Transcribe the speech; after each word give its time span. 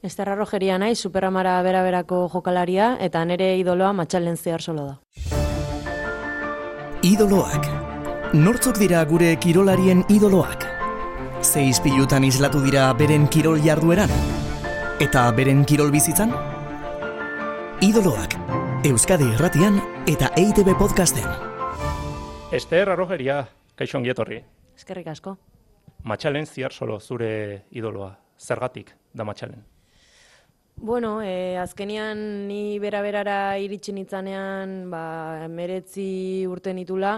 Esterra 0.00 0.36
rojeria 0.36 0.78
nahi, 0.78 0.94
superamara 0.94 1.56
bera-berako 1.66 2.28
jokalaria, 2.30 2.96
eta 3.02 3.24
nire 3.26 3.56
idoloa 3.58 3.92
matxalen 3.92 4.36
zehar 4.36 4.62
solo 4.62 4.84
da. 4.86 4.98
Idoloak. 7.02 7.66
Nortzok 8.34 8.78
dira 8.78 9.02
gure 9.04 9.32
kirolarien 9.42 10.04
idoloak? 10.08 10.66
Ze 11.42 11.64
izpilutan 11.66 12.24
islatu 12.24 12.60
dira 12.62 12.92
beren 12.94 13.26
kirol 13.26 13.58
jardueran? 13.64 14.10
Eta 15.00 15.24
beren 15.32 15.64
kirol 15.64 15.90
bizitzan? 15.90 16.34
Idoloak. 17.82 18.36
Euskadi 18.86 19.26
Irratian 19.34 19.80
eta 20.06 20.30
EITB 20.36 20.76
Podcasten. 20.78 21.26
Ester 22.52 22.90
Arrogeria, 22.90 23.40
kaixo 23.74 23.98
ongietorri. 23.98 24.44
Eskerrik 24.76 25.10
asko. 25.10 25.34
Matxalen 26.04 26.46
ziar 26.46 26.72
solo 26.72 27.00
zure 27.00 27.64
idoloa. 27.70 28.12
Zergatik 28.38 28.94
da 29.12 29.24
Matxalen? 29.26 29.77
Bueno, 30.80 31.22
e, 31.22 31.56
azkenian 31.58 32.46
ni 32.46 32.78
bera-berara 32.78 33.58
iritsi 33.58 33.92
nitzanean, 33.92 34.90
ba, 34.92 35.48
meretzi 35.50 36.46
urte 36.46 36.72
nitula, 36.72 37.16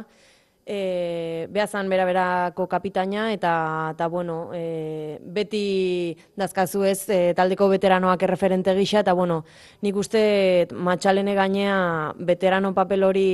e, 0.65 1.47
behazan 1.51 1.89
bera-berako 1.91 2.67
kapitaina, 2.71 3.29
eta, 3.35 3.53
eta 3.93 4.07
bueno, 4.09 4.51
e, 4.55 5.19
beti 5.21 6.17
dazkazu 6.39 6.85
ez 6.89 7.09
e, 7.11 7.19
taldeko 7.37 7.69
veteranoak 7.73 8.23
erreferente 8.23 8.75
gisa, 8.79 9.03
eta 9.05 9.13
bueno, 9.19 9.43
nik 9.83 9.97
uste 9.97 10.23
matxalene 10.73 11.35
gainea 11.35 11.79
veterano 12.17 12.73
papel 12.77 13.05
hori 13.05 13.31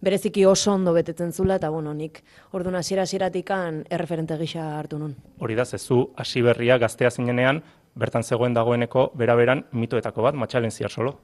bereziki 0.00 0.44
oso 0.46 0.72
ondo 0.72 0.94
betetzen 0.96 1.32
zula, 1.32 1.58
eta 1.60 1.70
bueno, 1.74 1.94
nik 1.94 2.22
orduan 2.52 2.78
hasiera-hasieratikan 2.78 3.84
erreferente 3.90 4.38
gisa 4.38 4.76
hartu 4.78 5.00
nun. 5.02 5.16
Hori 5.40 5.58
da, 5.58 5.66
zezu 5.66 6.12
hasi 6.16 6.42
berria 6.42 6.78
gaztea 6.78 7.10
zinenean, 7.10 7.62
bertan 7.96 8.22
zegoen 8.22 8.54
dagoeneko 8.54 9.10
beraberan 9.16 9.64
mitoetako 9.72 10.28
bat, 10.28 10.38
matxalen 10.38 10.70
ziar 10.70 10.92
solo. 10.92 11.16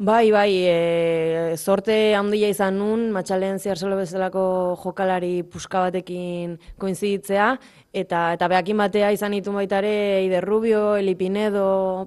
Bai, 0.00 0.30
bai, 0.32 0.52
e, 0.64 1.56
sorte 1.60 2.14
handia 2.16 2.48
izan 2.48 2.78
nun, 2.80 3.10
matxalen 3.12 3.58
ziar 3.60 3.76
solo 3.76 3.98
bezalako 3.98 4.44
jokalari 4.80 5.42
puska 5.44 5.82
batekin 5.84 6.54
koinziditzea, 6.80 7.50
eta 7.92 8.34
eta 8.36 8.46
behakin 8.46 8.78
batea 8.78 9.10
izan 9.10 9.34
ditu 9.34 9.52
baita 9.52 9.80
ere 9.80 10.22
Ider 10.24 10.44
Rubio, 10.44 10.96
Eli 10.96 11.16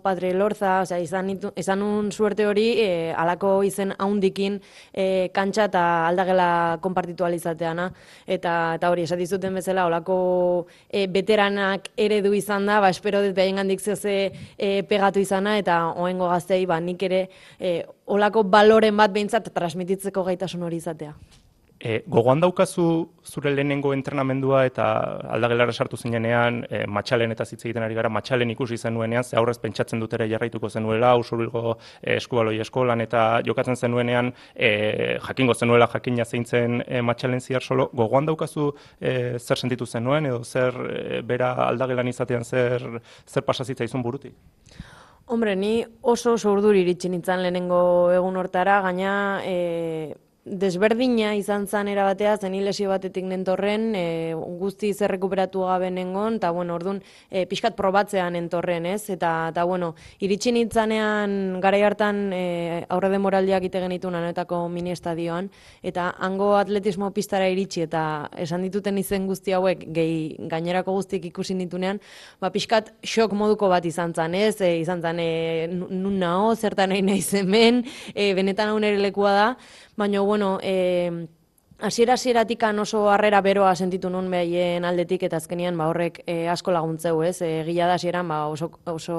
Padre 0.02 0.34
Lorza, 0.34 0.82
osea 0.82 1.00
izan 1.00 1.28
nitu, 1.28 1.52
izan 1.56 1.82
un 1.82 2.12
suerte 2.12 2.46
hori 2.48 2.80
e, 2.80 3.14
alako 3.14 3.64
izen 3.64 3.94
haundikin 3.98 4.62
e, 4.94 5.30
kantxa 5.34 5.66
eta 5.66 6.08
aldagela 6.08 6.78
konpartitu 6.82 7.26
alizateana 7.26 7.92
eta 8.26 8.76
eta 8.76 8.90
hori 8.90 9.04
esati 9.04 9.28
zuten 9.28 9.54
bezala 9.54 9.86
olako 9.86 10.68
e, 10.90 11.08
veteranak 11.08 11.90
eredu 11.98 12.34
izan 12.34 12.66
da, 12.66 12.80
ba 12.80 12.90
espero 12.90 13.22
dut 13.22 13.36
behaingandik 13.36 13.82
zeze 13.82 14.32
e, 14.58 14.84
pegatu 14.84 15.20
izana 15.20 15.58
eta 15.58 15.94
oengo 15.98 16.30
gaztei 16.30 16.66
ba 16.66 16.80
nik 16.80 17.04
ere 17.04 17.28
e, 17.60 17.84
olako 18.06 18.44
baloren 18.44 18.96
bat 18.98 19.12
behintzat 19.12 19.54
transmititzeko 19.54 20.24
gaitasun 20.24 20.64
hori 20.64 20.78
izatea. 20.78 21.43
E, 21.84 21.98
gogoan 22.08 22.40
daukazu 22.40 22.84
zure 23.28 23.52
lehenengo 23.52 23.90
entrenamendua 23.92 24.62
eta 24.70 24.86
aldagelara 25.36 25.74
sartu 25.76 25.98
zinenean, 26.00 26.62
e, 26.70 26.86
matxalen 26.88 27.36
eta 27.36 27.44
zitze 27.44 27.68
egiten 27.68 27.84
ari 27.84 27.98
gara, 27.98 28.08
matxalen 28.08 28.54
ikusi 28.54 28.78
zenuenean, 28.78 29.26
ze 29.28 29.36
aurrez 29.36 29.58
pentsatzen 29.60 30.00
dut 30.00 30.16
ere 30.16 30.30
jarraituko 30.32 30.70
zenuela, 30.70 31.12
usurbilgo 31.20 31.76
e, 32.00 32.16
eskubaloi 32.16 32.56
eskolan 32.64 33.04
eta 33.04 33.26
jokatzen 33.44 33.76
zenuenean, 33.76 34.32
e, 34.56 35.20
jakingo 35.28 35.58
zenuela 35.60 35.90
jakina 35.92 36.24
zeintzen 36.24 36.80
e, 36.88 37.04
matxalen 37.04 37.44
ziar 37.44 37.68
solo, 37.68 37.90
gogoan 37.92 38.32
daukazu 38.32 38.72
e, 39.02 39.38
zer 39.38 39.60
sentitu 39.60 39.86
zenuen 39.86 40.32
edo 40.32 40.42
zer 40.44 40.82
e, 40.88 41.22
bera 41.22 41.54
aldagelan 41.68 42.08
izatean 42.08 42.48
zer, 42.48 42.92
zer 43.28 43.44
pasazitza 43.44 43.84
izun 43.84 44.08
burutik? 44.08 44.40
Hombre, 45.26 45.56
ni 45.56 45.82
oso 46.02 46.38
oso 46.38 46.56
urduri 46.56 46.88
iritsi 46.88 47.12
nintzen 47.12 47.44
lehenengo 47.44 48.12
egun 48.16 48.40
hortara, 48.40 48.80
gaina 48.88 49.42
e, 49.44 50.14
desberdina 50.46 51.32
izan 51.40 51.66
zan 51.72 51.88
erabatea, 51.88 52.36
zen 52.36 52.54
hilesio 52.58 52.90
batetik 52.92 53.24
nentorren, 53.24 53.94
e, 53.96 54.06
guzti 54.60 54.90
zerrekuperatu 54.94 55.64
gabe 55.64 55.88
nengon, 55.92 56.36
eta 56.42 56.50
bueno, 56.52 56.76
orduan 56.76 57.00
e, 57.32 57.46
pixkat 57.48 57.78
probatzean 57.78 58.36
entorren, 58.36 58.86
ez? 58.86 59.08
Eta, 59.14 59.32
eta 59.54 59.64
bueno, 59.64 59.94
iritsi 60.20 60.52
nintzanean 60.52 61.62
gara 61.64 61.80
hartan 61.88 62.20
e, 62.36 62.84
aurre 62.92 63.10
demoraldiak 63.14 63.64
ite 63.70 63.80
genitu 63.86 64.12
nanetako 64.12 64.66
mini 64.70 64.92
estadioan, 64.92 65.48
eta 65.82 66.10
hango 66.20 66.54
atletismo 66.60 67.14
pistara 67.16 67.48
iritsi, 67.48 67.86
eta 67.88 68.04
esan 68.36 68.68
dituten 68.68 69.00
izen 69.00 69.30
guzti 69.32 69.56
hauek, 69.56 69.88
gehi 69.96 70.50
gainerako 70.52 70.98
guztiek 71.00 71.24
ikusi 71.32 71.56
nitunean, 71.56 72.04
ba, 72.44 72.52
pixkat 72.52 72.92
xok 73.00 73.32
moduko 73.32 73.72
bat 73.72 73.88
izan 73.88 74.12
zan, 74.12 74.36
ez? 74.36 74.60
E, 74.60 74.76
izan 74.84 75.00
zan, 75.02 75.24
e, 75.24 75.70
nun 75.72 76.20
nao, 76.20 76.52
zertan 76.56 76.92
nahi 76.92 77.02
nahi 77.02 77.24
zemen, 77.24 77.86
e, 78.12 78.34
benetan 78.36 78.76
hau 78.76 78.84
nere 78.84 79.00
lekua 79.00 79.32
da, 79.40 79.50
baina, 79.96 80.20
bueno, 80.34 80.58
e, 80.64 81.28
Asiera 81.84 82.14
asieratikan 82.14 82.80
oso 82.80 83.10
harrera 83.12 83.42
beroa 83.44 83.74
sentitu 83.76 84.08
nun 84.10 84.30
behaien 84.32 84.86
aldetik 84.88 85.26
eta 85.28 85.36
azkenian 85.42 85.76
ba 85.76 85.90
horrek 85.92 86.22
e, 86.24 86.48
asko 86.48 86.72
laguntzeu, 86.72 87.18
ez? 87.28 87.42
E, 87.44 87.50
gila 87.68 87.90
da 87.90 87.98
hasieran 87.98 88.30
ba 88.32 88.38
oso 88.48 88.70
oso 88.88 89.18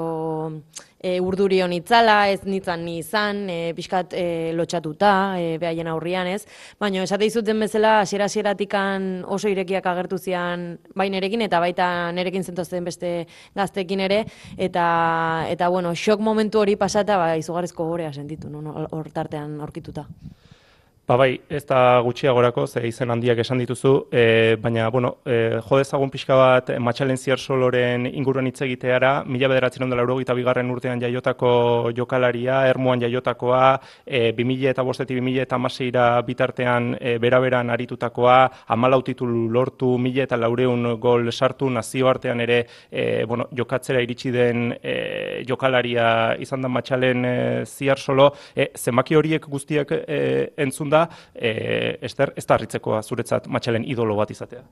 e, 0.97 1.19
urduri 1.21 1.59
itzala, 1.77 2.29
ez 2.31 2.41
nitzan 2.43 2.83
ni 2.85 2.97
izan, 2.97 3.49
e, 3.51 3.73
pixkat 3.75 4.13
e, 4.13 4.53
lotxatuta 4.57 5.37
e, 5.37 5.59
behaien 5.59 5.87
aurrian, 5.87 6.25
ez? 6.25 6.47
Baina 6.79 7.03
esate 7.03 7.25
izuten 7.25 7.59
bezala 7.59 7.99
hasiera 7.99 8.25
asieratikan 8.25 9.23
oso 9.27 9.47
irekiak 9.47 9.85
agertu 9.85 10.17
zian 10.17 10.79
bai 10.95 11.11
nerekin 11.11 11.41
eta 11.41 11.59
baita 11.59 12.11
nerekin 12.13 12.43
zentozen 12.43 12.83
beste 12.83 13.27
gaztekin 13.53 13.99
ere 13.99 14.25
eta 14.57 15.45
eta 15.49 15.69
bueno, 15.69 15.93
shock 15.93 16.19
momentu 16.19 16.61
hori 16.61 16.77
pasata 16.77 17.17
ba 17.17 17.35
izugarrizko 17.37 17.85
gorea 17.85 18.11
sentitu 18.11 18.49
nun 18.49 18.87
hor 18.89 19.11
tartean 19.13 19.61
aurkituta. 19.61 20.07
Ba 21.05 21.19
bai, 21.21 21.35
ez 21.53 21.61
da 21.69 21.99
gutxiagorako, 22.01 22.63
ze 22.65 22.81
izen 22.87 23.11
handiak 23.13 23.37
esan 23.37 23.59
dituzu, 23.61 24.07
e, 24.09 24.55
baina, 24.57 24.87
bueno, 24.89 25.17
e, 25.23 25.59
jo 25.61 25.77
dezagun 25.77 26.09
pixka 26.09 26.33
bat 26.33 26.71
matxalen 26.81 27.19
ziar 27.21 27.37
soloren 27.37 28.07
inguruan 28.09 28.47
hitz 28.49 28.63
egiteara, 28.65 29.11
mila 29.29 29.45
bederatzen 29.51 29.85
ondela 29.85 30.01
eurogita 30.01 30.33
bigarren 30.33 30.71
urtean 30.73 31.03
jaiotako 31.03 31.91
jokalaria, 31.93 32.63
ermuan 32.71 33.03
jaiotakoa, 33.03 33.67
e, 34.03 34.31
2000 34.33 34.71
eta 34.71 34.85
bostetik 34.87 35.19
2000 35.19 35.43
eta 35.43 35.59
maseira 35.61 36.07
bitartean 36.25 36.95
e, 36.99 37.19
beraberan 37.21 37.69
aritutakoa, 37.69 38.39
amalau 38.73 39.03
titulu 39.05 39.45
lortu, 39.53 39.91
mila 39.99 40.25
eta 40.25 40.41
laureun 40.41 40.95
gol 40.99 41.29
sartu, 41.31 41.69
nazio 41.69 42.09
artean 42.09 42.41
ere, 42.41 42.59
e, 42.89 43.25
bueno, 43.29 43.45
jokatzera 43.53 44.01
iritsi 44.01 44.33
den 44.33 44.73
e, 44.81 44.97
jokalaria 45.45 46.09
izan 46.41 46.65
da 46.65 46.73
matxalen 46.79 47.29
e, 47.29 47.37
ziar 47.69 48.01
solo, 48.01 48.31
e, 48.55 48.71
zenbaki 48.73 49.21
horiek 49.21 49.45
guztiak 49.45 49.93
e, 50.01 50.21
entzun 50.57 50.94
da, 50.95 51.05
e, 51.35 51.55
Ester, 52.09 52.33
ez 52.35 52.45
da 52.45 52.57
harritzekoa 52.59 53.03
zuretzat 53.03 53.51
matxalen 53.51 53.87
idolo 53.95 54.17
bat 54.19 54.31
izatea. 54.31 54.63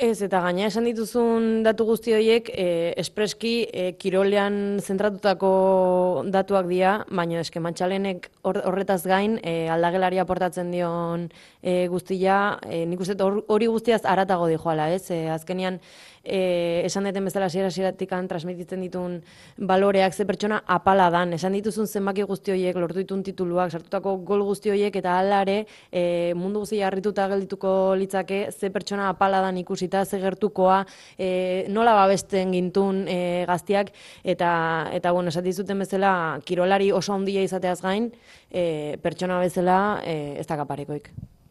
Ez, 0.00 0.22
eta 0.24 0.38
gaina 0.40 0.64
esan 0.64 0.86
dituzun 0.88 1.58
datu 1.60 1.84
guzti 1.84 2.14
horiek, 2.16 2.46
e, 2.56 2.94
espreski 3.02 3.50
e, 3.68 3.82
kirolean 4.00 4.54
zentratutako 4.80 5.50
datuak 6.32 6.70
dira, 6.70 6.94
baina 7.12 7.42
eske 7.42 7.60
matxalenek 7.60 8.30
horretaz 8.48 9.02
gain, 9.04 9.36
e, 9.44 9.68
aldagelaria 9.68 10.24
portatzen 10.24 10.72
dion 10.72 11.26
e, 11.60 11.84
guztia, 11.92 12.38
e, 12.64 12.86
nik 12.88 13.04
uste 13.04 13.18
hori 13.20 13.68
guztiaz 13.68 14.00
aratago 14.08 14.48
di 14.48 14.56
joala, 14.56 14.88
ez? 14.94 15.10
E, 15.12 15.26
azkenian, 15.34 15.76
e, 16.24 16.82
esan 16.84 17.04
deten 17.04 17.24
bezala 17.24 17.48
zera 17.48 17.70
zeratikan 17.70 18.28
transmititzen 18.28 18.80
ditun 18.84 19.20
baloreak 19.56 20.14
ze 20.14 20.24
pertsona 20.26 20.62
apala 20.66 21.10
dan. 21.10 21.32
Esan 21.32 21.52
dituzun 21.56 21.86
zenbaki 21.86 22.22
guzti 22.28 22.52
horiek, 22.52 22.76
lortu 22.76 23.00
ditun 23.00 23.22
tituluak, 23.22 23.70
sartutako 23.70 24.16
gol 24.26 24.44
guzti 24.44 24.70
horiek, 24.70 24.96
eta 24.96 25.18
alare 25.18 25.64
e, 25.90 26.32
mundu 26.34 26.64
guzti 26.64 26.82
harrituta 26.82 27.28
geldituko 27.28 27.94
litzake 27.96 28.50
ze 28.52 28.70
pertsona 28.70 29.08
apala 29.08 29.40
dan 29.40 29.58
ikusita, 29.58 30.04
ze 30.04 30.20
gertukoa, 30.20 30.84
e, 31.18 31.66
nola 31.68 31.94
babesten 31.94 32.52
gintun 32.52 33.06
e, 33.08 33.44
gaztiak, 33.48 33.92
eta, 34.24 34.52
eta 34.92 35.12
bueno, 35.12 35.28
esan 35.28 35.44
dituzuten 35.44 35.78
bezala, 35.86 36.12
kirolari 36.44 36.92
oso 36.92 37.14
handia 37.14 37.42
izateaz 37.42 37.80
gain, 37.82 38.10
e, 38.50 38.96
pertsona 39.02 39.40
bezala 39.40 40.00
e, 40.04 40.40
ez 40.40 40.46
da 40.46 40.60
kaparekoik. 40.60 41.10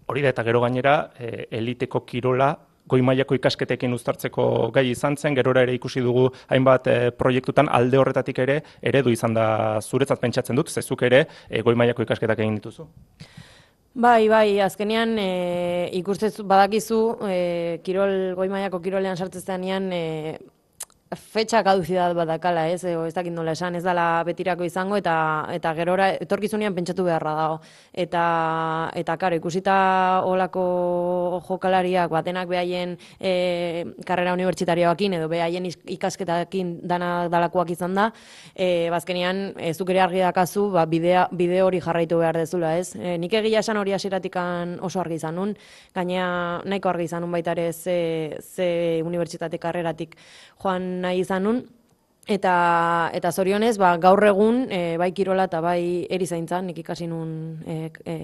Hori 0.09 0.23
da, 0.25 0.31
eta 0.33 0.44
gero 0.44 0.61
gainera, 0.61 1.11
e, 1.19 1.45
eliteko 1.53 2.01
kirola 2.05 2.55
goi 2.89 3.01
mailako 3.06 3.38
ikasketekin 3.39 3.94
uztartzeko 3.94 4.45
gai 4.75 4.89
izan 4.91 5.18
zen, 5.18 5.38
gerora 5.38 5.63
ere 5.68 5.75
ikusi 5.77 6.01
dugu 6.06 6.30
hainbat 6.50 6.88
e, 6.88 6.97
proiektutan 7.12 7.69
alde 7.71 8.01
horretatik 8.01 8.41
ere 8.45 8.62
eredu 8.81 9.13
izan 9.13 9.38
da 9.38 9.45
zuretzat 9.81 10.21
pentsatzen 10.21 10.57
dut, 10.59 10.69
zezuk 10.69 11.06
ere 11.09 11.25
e, 11.50 11.62
goi 11.62 11.75
mailako 11.75 12.07
ikasketak 12.07 12.39
egin 12.39 12.59
dituzu. 12.59 12.88
Bai, 14.00 14.30
bai, 14.30 14.59
azkenean 14.62 15.18
e, 15.18 15.30
ikustez 15.97 16.36
badakizu 16.45 17.00
e, 17.25 17.38
kirol 17.83 18.36
goi 18.38 18.47
mailako 18.51 18.80
kirolean 18.86 19.18
sartzezanean 19.18 19.89
e, 19.92 20.03
fetxa 21.15 21.63
kaduzidad 21.65 22.13
badakala, 22.13 22.67
ez, 22.69 22.83
edo 22.85 23.07
ez 23.07 23.13
dakit 23.15 23.33
nola 23.33 23.56
esan, 23.57 23.73
ez 23.75 23.81
dala 23.81 24.21
betirako 24.27 24.65
izango, 24.67 24.97
eta 25.00 25.13
eta 25.56 25.71
gerora 25.73 26.09
etorkizunean 26.21 26.75
pentsatu 26.75 27.03
beharra 27.07 27.33
dago. 27.33 27.56
Eta, 27.94 28.23
eta 28.94 29.15
karo, 29.17 29.39
ikusita 29.39 29.77
olako 30.29 31.41
jokalariak, 31.47 32.11
batenak 32.13 32.50
behaien 32.51 32.94
e, 33.17 33.85
karrera 34.06 34.35
unibertsitarioakin, 34.38 35.15
edo 35.17 35.29
behaien 35.31 35.65
ikasketakin 35.65 36.75
dana 36.85 37.27
dalakoak 37.33 37.73
izan 37.73 37.97
da, 37.97 38.11
e, 38.53 38.89
bazkenian, 38.94 39.56
ez 39.57 39.75
duk 39.81 39.89
ere 39.89 40.03
argi 40.06 40.21
dakazu, 40.21 40.67
ba, 40.77 40.85
bidea, 40.85 41.25
bide 41.33 41.63
hori 41.65 41.81
jarraitu 41.81 42.21
behar 42.21 42.38
dezula, 42.38 42.75
ez. 42.77 42.94
E, 42.94 43.17
nik 43.17 43.33
egia 43.33 43.65
esan 43.65 43.81
hori 43.81 43.97
asiratikan 43.97 44.77
oso 44.85 45.01
argi 45.01 45.17
izan 45.17 45.41
nun, 45.41 45.57
gaina 45.95 46.61
nahiko 46.69 46.94
argi 46.94 47.09
izan 47.09 47.25
nun 47.25 47.33
baita 47.33 47.57
ere 47.57 47.71
ze, 47.73 48.38
ze 48.45 49.01
unibertsitate 49.01 49.57
karreratik 49.57 50.13
joan 50.61 50.98
nahi 51.01 51.23
izan 51.23 51.43
nun, 51.43 51.61
eta, 52.29 52.53
eta 53.13 53.31
zorionez, 53.31 53.75
ba, 53.81 53.95
gaur 54.01 54.23
egun, 54.29 54.65
e, 54.71 54.97
bai 55.01 55.11
kirola 55.17 55.47
eta 55.49 55.61
bai 55.65 56.05
erizaintzan, 56.09 56.69
nik 56.69 56.83
ikasi 56.83 57.07
nun 57.09 57.31
e, 57.65 57.77
e, 58.05 58.17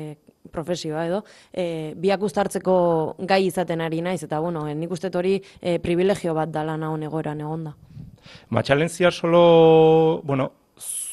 profesioa 0.54 1.06
edo, 1.10 1.24
e, 1.52 1.94
biak 1.98 2.22
ustartzeko 2.28 2.76
gai 3.28 3.46
izaten 3.48 3.82
ari 3.82 4.04
naiz, 4.06 4.22
eta 4.28 4.40
bueno, 4.44 4.68
nik 4.68 4.92
uste 4.92 5.10
hori 5.14 5.40
e, 5.62 5.80
privilegio 5.80 6.36
bat 6.38 6.54
dala 6.54 6.78
nagon 6.78 7.08
egoeran 7.08 7.42
egonda. 7.42 7.74
Matxalen 8.54 8.90
ziar 8.90 9.14
solo, 9.14 10.22
bueno, 10.24 10.52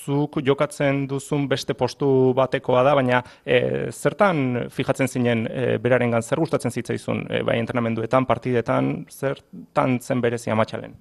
zuk 0.02 0.40
jokatzen 0.44 1.06
duzun 1.06 1.46
beste 1.48 1.74
postu 1.78 2.32
batekoa 2.36 2.82
da, 2.82 2.94
baina 2.98 3.22
e, 3.44 3.90
zertan 3.92 4.66
fijatzen 4.70 5.08
zinen 5.08 5.46
e, 5.46 5.78
berarengan 5.82 6.22
zer 6.22 6.42
gustatzen 6.42 6.74
zitzaizun, 6.74 7.26
e, 7.30 7.42
bai 7.46 7.58
entrenamenduetan, 7.62 8.26
partidetan, 8.26 8.92
zertan 9.10 10.00
zen 10.02 10.20
berezia 10.24 10.58
matxalen? 10.58 10.96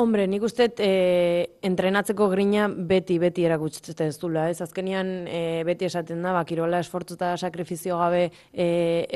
Hombre, 0.00 0.24
nik 0.24 0.40
uste 0.46 0.64
e, 0.80 0.92
entrenatzeko 1.66 2.30
grina 2.32 2.70
beti, 2.72 3.18
beti 3.20 3.42
erakutzen 3.44 3.98
ez 4.06 4.14
dula. 4.16 4.46
Ez 4.48 4.62
azkenian 4.64 5.10
e, 5.28 5.40
beti 5.68 5.84
esaten 5.84 6.22
da, 6.24 6.30
ba, 6.32 6.40
kirola 6.48 6.78
esfortzu 6.80 7.18
eta 7.18 7.34
sakrifizio 7.36 7.98
gabe 8.00 8.22
e, 8.24 8.68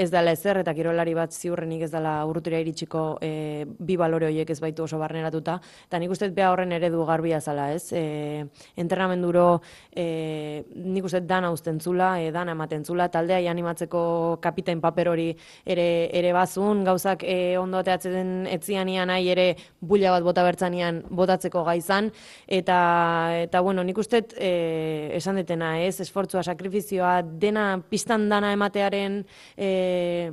ez 0.02 0.10
dela 0.12 0.34
ezer, 0.36 0.60
eta 0.60 0.74
kirolari 0.76 1.14
bat 1.16 1.32
ziurrenik 1.32 1.86
ez 1.86 1.90
dela 1.94 2.12
urrutira 2.28 2.60
iritsiko 2.60 3.04
e, 3.24 3.30
bi 3.64 3.96
balore 3.96 4.28
horiek 4.28 4.52
ez 4.52 4.58
baitu 4.60 4.84
oso 4.84 5.00
barneratuta. 5.00 5.54
Eta 5.86 6.02
nik 6.02 6.12
uste 6.12 6.28
beha 6.36 6.50
horren 6.52 6.76
eredu 6.76 7.06
garbia 7.08 7.40
zala, 7.40 7.70
ez? 7.72 7.88
E, 7.96 8.44
entrenamenduro 8.76 9.62
e, 9.88 10.66
nik 10.74 11.08
uste 11.08 11.22
dana 11.24 11.48
usten 11.54 11.80
zula, 11.80 12.18
e, 12.20 12.28
dana 12.34 12.52
ematen 12.52 12.84
zula, 12.84 13.08
taldea 13.08 13.40
animatzeko 13.54 14.04
kapitain 14.44 14.84
paper 14.84 15.14
hori 15.14 15.30
ere, 15.64 15.88
ere 16.12 16.36
bazun, 16.36 16.84
gauzak 16.84 17.24
e, 17.24 17.56
ondo 17.56 17.80
ateatzen 17.80 18.44
etzianian 18.52 19.08
nahi 19.08 19.32
ere 19.32 19.50
bulla 19.80 20.12
bat 20.12 20.28
bota 20.28 20.44
bertzen 20.44 20.73
zenean 20.74 21.02
botatzeko 21.10 21.64
gaizan 21.64 22.10
eta 22.46 22.78
eta 23.44 23.60
bueno, 23.60 23.84
nik 23.84 23.98
uste 23.98 24.24
e, 24.36 25.10
esan 25.16 25.36
detena, 25.36 25.78
ez, 25.82 26.00
esfortzua, 26.00 26.42
sakrifizioa, 26.42 27.22
dena 27.22 27.80
pistan 27.90 28.28
dana 28.28 28.52
ematearen 28.52 29.24
e, 29.56 30.32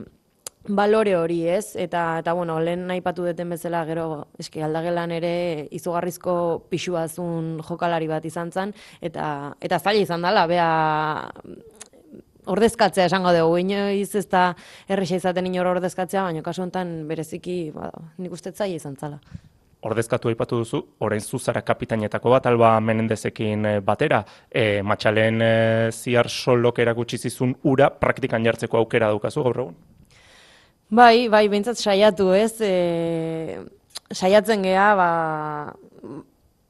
balore 0.68 1.16
hori, 1.18 1.42
ez? 1.50 1.76
Eta 1.76 2.20
eta 2.22 2.34
bueno, 2.38 2.60
lehen 2.62 2.90
aipatu 2.94 3.26
deten 3.26 3.50
bezala 3.50 3.84
gero 3.86 4.28
eski 4.40 4.62
aldagelan 4.62 5.12
ere 5.12 5.68
izugarrizko 5.72 6.68
pixuazun 6.70 7.62
jokalari 7.66 8.08
bat 8.08 8.26
izan 8.26 8.52
zen. 8.52 8.74
Eta 9.02 9.56
eta 9.60 9.80
zaila 9.80 10.06
izan 10.06 10.22
dela, 10.22 10.46
bea 10.48 10.70
ordezkatzea 12.52 13.06
esango 13.06 13.34
dugu, 13.34 13.58
inoiz 13.62 14.16
ez 14.18 14.28
da 14.30 14.52
erresa 14.90 15.18
izaten 15.18 15.48
inor 15.50 15.76
ordezkatzea, 15.76 16.24
baina 16.30 16.42
kasu 16.46 16.64
honetan 16.64 17.08
bereziki, 17.10 17.72
ba, 17.74 17.90
nik 18.18 18.34
uste 18.34 18.54
zaila 18.54 18.78
izan 18.78 18.98
zala 18.98 19.20
ordezkatu 19.82 20.30
aipatu 20.30 20.62
duzu, 20.62 20.82
orain 21.02 21.22
zuzara 21.22 21.62
kapitainetako 21.66 22.34
bat, 22.36 22.46
alba 22.46 22.76
menendezekin 22.80 23.66
eh, 23.66 23.78
batera, 23.86 24.22
e, 24.50 24.82
matxalen 24.86 25.42
e, 25.42 25.54
ziar 25.92 26.30
solok 26.30 26.80
erakutsi 26.84 27.18
zizun 27.18 27.56
ura 27.64 27.90
praktikan 27.90 28.46
jartzeko 28.46 28.78
aukera 28.78 29.10
daukazu 29.10 29.44
gaur 29.44 29.62
egun? 29.66 29.78
Bai, 30.92 31.30
bai, 31.32 31.48
behintzat 31.50 31.80
saiatu 31.80 32.34
ez, 32.36 32.54
e, 32.62 33.62
saiatzen 34.12 34.62
geha, 34.68 34.90
ba, 35.00 35.10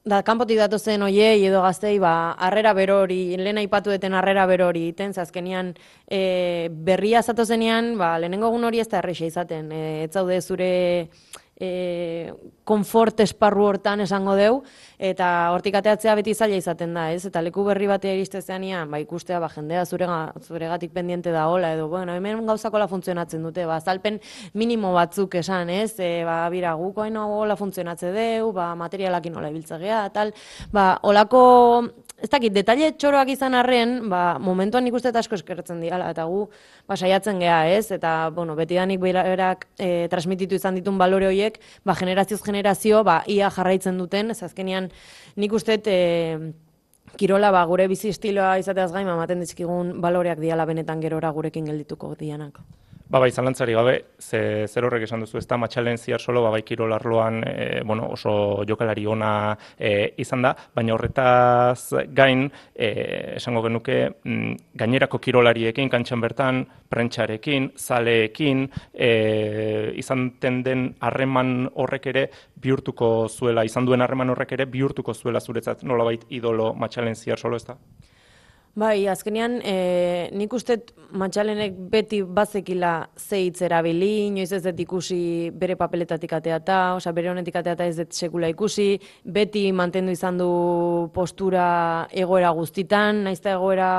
da, 0.05 0.21
kanpotik 0.25 0.59
datu 0.61 0.79
zen 0.79 1.03
oiei 1.05 1.43
edo 1.45 1.61
gaztei, 1.65 1.97
ba, 2.01 2.33
arrera 2.47 2.73
berori, 2.77 3.35
lehen 3.37 3.59
aipatu 3.61 3.93
deten 3.93 4.15
arrera 4.17 4.47
berori, 4.49 4.87
iten, 4.93 5.13
zazkenian, 5.13 5.73
e, 6.07 6.69
berria 6.71 7.21
zato 7.21 7.45
zenean, 7.45 7.95
ba, 7.99 8.15
lehenengo 8.21 8.49
egun 8.49 8.69
hori 8.69 8.81
ez 8.81 8.87
da 8.89 9.01
erreixa 9.01 9.27
izaten, 9.27 9.71
e, 9.71 9.83
ez 10.05 10.11
zaude 10.13 10.39
zure, 10.41 10.71
e, 11.61 12.33
konfort 12.71 13.19
esparru 13.25 13.67
hortan 13.67 14.03
esango 14.05 14.37
deu, 14.39 14.61
eta 15.11 15.27
hortik 15.51 15.75
ateatzea 15.79 16.15
beti 16.19 16.33
zaila 16.33 16.59
izaten 16.61 16.93
da, 16.95 17.09
ez? 17.11 17.25
Eta 17.27 17.41
leku 17.43 17.65
berri 17.67 17.89
batea 17.89 18.15
iristezean 18.15 18.63
ba, 18.91 18.99
ikustea, 19.03 19.39
ba, 19.43 19.49
jendea 19.51 19.83
zurega, 19.85 20.19
zuregatik 20.45 20.93
pendiente 20.95 21.33
da 21.33 21.47
hola, 21.49 21.73
edo, 21.75 21.87
bueno, 21.91 22.15
hemen 22.15 22.45
gauzakola 22.47 22.87
funtzionatzen 22.87 23.43
dute, 23.43 23.65
ba, 23.65 23.79
zalpen 23.81 24.21
minimo 24.53 24.93
batzuk 24.93 25.35
esan, 25.41 25.69
ez? 25.69 25.95
E, 25.99 26.23
ba, 26.27 26.43
bira, 26.53 26.73
guko 26.79 27.03
hain 27.03 27.17
hola 27.17 27.57
funtzionatze 27.59 28.13
deu, 28.15 28.51
ba, 28.55 28.71
materialakin 28.79 29.35
hola 29.35 29.51
ibiltzegea, 29.51 30.05
tal, 30.15 30.33
ba, 30.71 30.93
olako 31.03 31.41
ez 32.21 32.29
dakit, 32.29 32.53
detalle 32.53 32.91
txoroak 33.01 33.31
izan 33.33 33.55
arren, 33.57 33.95
ba, 34.11 34.37
momentuan 34.39 34.85
nik 34.85 34.93
uste 34.93 35.09
asko 35.17 35.35
eskertzen 35.39 35.81
dira, 35.81 35.97
eta 36.13 36.27
gu 36.29 36.43
ba, 36.87 36.95
saiatzen 36.95 37.41
geha, 37.41 37.65
ez? 37.73 37.89
Eta, 37.95 38.29
bueno, 38.35 38.55
beti 38.55 38.77
danik 38.77 39.01
berak 39.01 39.65
e, 39.81 40.07
transmititu 40.11 40.55
izan 40.55 40.77
ditun 40.77 40.99
balore 41.01 41.31
horiek, 41.31 41.57
ba, 41.87 41.95
generazioz 41.97 42.41
generazio, 42.61 43.03
ba, 43.03 43.21
ia 43.27 43.49
jarraitzen 43.49 43.97
duten, 43.97 44.31
ez 44.31 44.43
azkenean 44.43 44.91
nik 45.35 45.53
uste 45.53 45.79
e, 45.85 46.51
kirola 47.17 47.51
ba, 47.51 47.65
gure 47.65 47.87
bizi 47.91 48.13
estiloa 48.13 48.57
izateaz 48.61 48.91
gaima, 48.93 49.17
ematen 49.17 49.41
dizkigun 49.43 49.97
baloreak 50.01 50.39
diala 50.39 50.65
benetan 50.69 51.01
gerora 51.01 51.31
gurekin 51.35 51.65
geldituko 51.65 52.15
dianak. 52.19 52.61
Ba, 53.11 53.19
bai, 53.19 53.27
zalantzari 53.35 53.73
gabe, 53.75 53.93
ze, 54.23 54.39
zer 54.71 54.85
horrek 54.87 55.03
esan 55.03 55.25
duzu, 55.25 55.35
ez 55.41 55.43
da 55.43 55.57
matxalen 55.59 55.97
ziar 55.99 56.21
solo, 56.23 56.39
ba, 56.45 56.51
bai, 56.53 56.61
kirolarloan, 56.63 57.41
e, 57.43 57.65
bueno, 57.83 58.05
oso 58.15 58.63
jokalari 58.63 59.03
ona 59.03 59.31
e, 59.75 60.13
izan 60.23 60.45
da, 60.45 60.53
baina 60.71 60.93
horretaz 60.95 62.05
gain, 62.15 62.45
e, 62.71 62.87
esango 63.35 63.65
genuke, 63.65 63.97
mm, 64.23 64.53
gainerako 64.79 65.19
kirolariekin, 65.25 65.91
kantxan 65.91 66.23
bertan, 66.23 66.61
prentxarekin, 66.87 67.73
zaleekin, 67.75 68.63
e, 68.93 69.11
izan 69.99 70.29
den 70.39 70.87
harreman 71.01 71.67
horrek 71.83 72.07
ere, 72.13 72.29
bihurtuko 72.63 73.27
zuela, 73.27 73.67
izan 73.67 73.91
duen 73.91 74.07
harreman 74.07 74.31
horrek 74.31 74.55
ere, 74.55 74.69
bihurtuko 74.71 75.13
zuela 75.13 75.43
zuretzat, 75.43 75.83
nolabait 75.83 76.23
idolo 76.29 76.71
matxalen 76.79 77.19
ziar 77.19 77.43
solo, 77.43 77.59
ez 77.59 77.67
da? 77.67 77.75
Bai, 78.71 79.03
azkenean, 79.11 79.57
e, 79.67 80.29
nik 80.31 80.53
uste 80.55 80.77
matxalenek 81.19 81.73
beti 81.91 82.21
bazekila 82.23 83.09
zeitz 83.19 83.59
erabili, 83.67 84.29
inoiz 84.29 84.53
ez 84.55 84.61
dut 84.63 84.77
ikusi 84.79 85.51
bere 85.59 85.75
papeletatik 85.75 86.31
ateata, 86.37 86.77
oza, 86.95 87.11
bere 87.11 87.33
honetik 87.33 87.57
ateata 87.59 87.83
ez 87.83 87.97
dut 87.97 88.15
sekula 88.15 88.47
ikusi, 88.47 88.93
beti 89.25 89.65
mantendu 89.75 90.15
izan 90.15 90.39
du 90.39 90.47
postura 91.11 91.65
egoera 92.15 92.53
guztitan, 92.55 93.25
naizta 93.27 93.57
egoera 93.57 93.89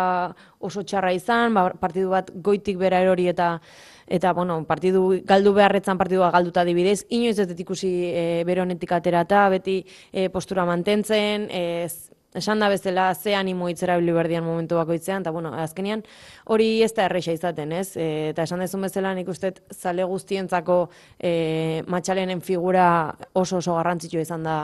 oso 0.59 0.81
txarra 0.81 1.12
izan, 1.12 1.52
ba, 1.52 1.67
partidu 1.76 2.09
bat 2.14 2.33
goitik 2.33 2.81
bera 2.81 3.02
erori 3.05 3.29
eta 3.29 3.59
eta 4.12 4.33
bueno, 4.33 4.59
partidu 4.69 5.05
galdu 5.25 5.52
beharretzan 5.57 6.00
partidua 6.00 6.31
galduta 6.33 6.64
dibidez, 6.64 7.05
inoiz 7.11 7.37
ez 7.38 7.49
dut 7.52 7.61
ikusi 7.61 7.93
e, 8.09 8.25
bere 8.49 8.64
honetik 8.64 8.97
aterata, 8.97 9.45
beti 9.52 9.83
e, 10.12 10.31
postura 10.33 10.64
mantentzen, 10.64 11.49
ez 11.52 12.12
esan 12.35 12.59
da 12.59 12.69
bezala 12.69 13.15
ze 13.15 13.35
animo 13.35 13.69
hitzera 13.69 13.97
bili 14.01 14.12
berdian 14.12 14.45
momentu 14.45 14.77
bakoitzean, 14.77 15.23
eta 15.23 15.31
bueno, 15.31 15.53
azkenean 15.53 16.03
hori 16.45 16.83
ez 16.83 16.93
da 16.97 17.05
erreixa 17.05 17.33
izaten, 17.37 17.73
ez? 17.73 17.97
E, 17.97 18.31
eta 18.33 18.47
esan 18.49 18.65
dezun 18.65 18.83
bezala 18.89 19.12
nik 19.15 19.29
uste 19.29 19.53
zale 19.73 20.05
guztientzako 20.09 20.79
e, 21.19 21.83
matxalenen 21.87 22.41
figura 22.41 22.87
oso 23.33 23.59
oso 23.59 23.77
garrantzitsua 23.77 24.25
izan 24.25 24.49
da 24.49 24.59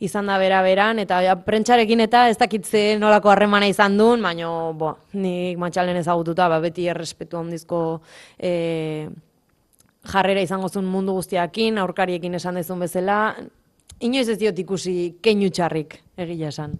izan 0.00 0.26
da 0.28 0.36
bera 0.36 0.58
beran, 0.60 0.98
eta 1.00 1.22
ja, 1.24 1.36
prentxarekin 1.40 2.02
eta 2.04 2.26
ez 2.28 2.36
dakitze 2.36 2.98
nolako 3.00 3.30
harremana 3.32 3.68
izan 3.70 3.96
duen, 3.96 4.20
baina 4.20 4.50
bo, 4.76 4.90
nik 5.16 5.56
matxalen 5.62 5.96
ezagututa, 6.02 6.50
ba, 6.52 6.58
beti 6.60 6.84
errespetu 6.92 7.38
handizko 7.40 8.02
e, 8.36 9.08
jarrera 10.10 10.42
izango 10.44 10.68
zuen 10.68 10.90
mundu 10.90 11.14
guztiakin, 11.16 11.78
aurkariekin 11.80 12.36
esan 12.36 12.60
dezun 12.60 12.84
bezala, 12.84 13.38
inoiz 14.04 14.28
ez 14.28 14.36
diot 14.42 14.58
ikusi 14.66 15.16
keinu 15.24 15.48
txarrik, 15.48 15.96
egila 16.20 16.52
esan 16.52 16.76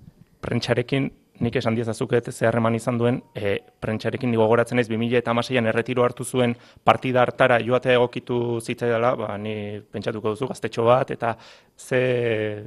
prentxarekin 0.46 1.10
nik 1.44 1.56
esan 1.60 1.76
diezazuket 1.76 2.30
zeharreman 2.32 2.76
izan 2.78 2.98
duen, 3.00 3.18
e, 3.36 3.58
prentxarekin 3.82 4.30
nigo 4.32 4.46
goratzen 4.48 4.80
ez 4.80 4.86
2000 4.88 5.20
eta 5.20 5.34
amaseian 5.34 5.68
erretiro 5.68 6.04
hartu 6.04 6.24
zuen 6.24 6.54
partida 6.84 7.22
hartara 7.26 7.58
joatea 7.64 7.98
egokitu 7.98 8.60
zitzaidala, 8.60 9.14
ba, 9.20 9.34
ni 9.38 9.82
pentsatuko 9.92 10.32
duzu 10.32 10.48
gaztetxo 10.52 10.86
bat, 10.88 11.12
eta 11.12 11.34
ze 11.76 12.64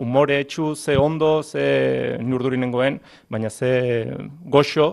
umore 0.00 0.40
etxu, 0.40 0.74
ze 0.74 0.96
ondo, 0.98 1.42
ze 1.42 2.18
nurdurinengoen, 2.24 2.98
baina 3.30 3.50
ze 3.50 3.70
goxo 4.56 4.88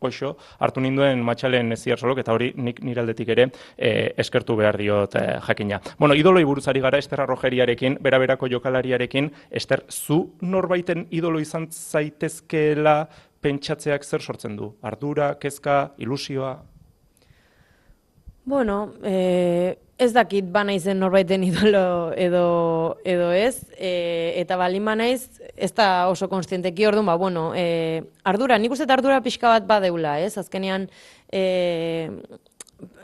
goixo, 0.00 0.36
hartu 0.58 0.80
ninduen 0.80 1.22
matxalen 1.24 1.76
ziar 1.76 1.98
solok, 1.98 2.20
eta 2.22 2.34
hori 2.34 2.52
nik 2.56 2.82
niraldetik 2.84 3.32
ere 3.34 3.48
e, 3.76 4.12
eskertu 4.18 4.56
behar 4.56 4.78
diot 4.80 5.16
e, 5.16 5.24
jakina. 5.48 5.80
Bueno, 5.98 6.14
idoloi 6.14 6.44
buruzari 6.44 6.80
gara 6.84 6.98
Ester 6.98 7.20
Arrojeriarekin, 7.24 7.98
bera-berako 8.02 8.50
jokalariarekin, 8.52 9.30
Ester, 9.50 9.84
zu 9.90 10.36
norbaiten 10.42 11.06
idolo 11.10 11.40
izan 11.40 11.68
zaitezkeela 11.70 13.02
pentsatzeak 13.40 14.04
zer 14.04 14.22
sortzen 14.22 14.56
du? 14.56 14.72
Ardura, 14.82 15.34
kezka, 15.40 15.92
ilusioa? 16.02 16.56
Bueno, 18.46 18.92
e, 19.02 19.76
ez 19.98 20.12
dakit 20.14 20.46
bana 20.54 20.70
izen 20.76 21.00
norbaiten 21.02 21.42
idolo 21.48 22.12
edo, 22.14 22.44
edo 23.02 23.32
ez, 23.34 23.66
e, 23.74 24.38
eta 24.38 24.54
balin 24.56 24.86
naiz 24.86 25.42
ez 25.56 25.72
da 25.74 26.06
oso 26.06 26.28
konstienteki 26.30 26.86
orduan, 26.86 27.08
ba, 27.10 27.16
bueno, 27.18 27.50
e, 27.58 28.04
ardura, 28.22 28.56
nik 28.62 28.70
uste 28.70 28.86
ardura 28.86 29.18
pixka 29.24 29.50
bat 29.50 29.66
badeula, 29.66 30.20
ez? 30.22 30.38
Azkenean, 30.38 30.86
e, 31.26 31.42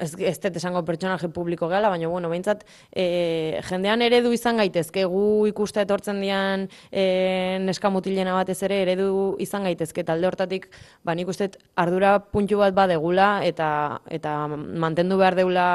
ez, 0.01 0.13
ez 0.21 0.37
dut 0.43 0.57
esango 0.59 0.83
pertsonaje 0.85 1.29
publiko 1.33 1.69
gala, 1.71 1.89
baina, 1.93 2.09
bueno, 2.09 2.29
behintzat, 2.33 2.65
e, 2.91 3.61
jendean 3.69 4.03
eredu 4.05 4.33
izan 4.35 4.59
gaitezke, 4.61 5.05
gu 5.09 5.47
ikuste 5.49 5.83
etortzen 5.85 6.21
dian 6.23 6.67
e, 6.91 7.59
neska 7.63 7.91
mutilena 7.93 8.35
batez 8.37 8.59
ere, 8.67 8.83
eredu 8.85 9.37
izan 9.43 9.65
gaitezke, 9.69 10.05
talde 10.09 10.29
hortatik, 10.29 10.69
ba, 11.05 11.15
nik 11.17 11.31
uste 11.33 11.51
ardura 11.81 12.19
puntu 12.35 12.61
bat 12.61 12.77
badegula, 12.77 13.31
eta, 13.49 13.69
eta 14.13 14.35
mantendu 14.51 15.19
behar 15.21 15.39
deula 15.39 15.67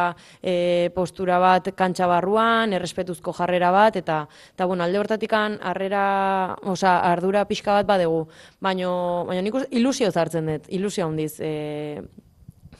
e, 0.42 0.92
postura 0.96 1.40
bat 1.44 1.72
kantxa 1.78 2.10
barruan, 2.10 2.76
errespetuzko 2.78 3.34
jarrera 3.40 3.72
bat, 3.74 3.98
eta, 3.98 4.24
eta 4.54 4.70
bueno, 4.70 4.86
alde 4.86 5.02
hortatik 5.02 5.34
harrera, 5.38 6.06
oza, 6.64 7.00
ardura 7.12 7.46
pixka 7.50 7.80
bat 7.80 7.90
badegu, 7.90 8.26
baina, 8.62 8.94
baina 9.28 9.44
nik 9.44 9.60
uste, 9.62 9.74
ilusio 9.76 10.12
zartzen 10.12 10.54
dut, 10.54 10.72
ilusio 10.74 11.08
handiz, 11.08 11.36
e, 11.42 12.06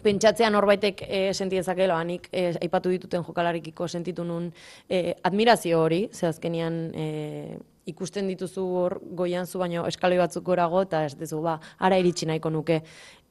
pentsatzean 0.04 0.54
norbaitek 0.54 1.04
e, 1.08 1.22
senti 1.34 1.60
dezakela, 1.60 1.98
nik 2.04 2.30
e, 2.32 2.52
aipatu 2.62 2.92
dituten 2.94 3.24
jokalarekiko 3.26 3.88
sentitu 3.88 4.26
nun 4.28 4.52
e, 4.90 5.14
admirazio 5.24 5.82
hori, 5.82 6.08
ze 6.14 6.28
azkenian 6.28 6.80
e, 6.96 7.08
ikusten 7.88 8.28
dituzu 8.28 8.66
hor 8.82 8.98
goian 9.16 9.48
zu 9.48 9.62
baino 9.62 9.86
eskaloi 9.88 10.18
batzuk 10.20 10.44
gorago 10.44 10.82
eta 10.84 11.06
ez 11.08 11.16
dezu 11.16 11.40
ba 11.42 11.58
ara 11.80 11.98
iritsi 11.98 12.28
nahiko 12.28 12.52
nuke. 12.52 12.82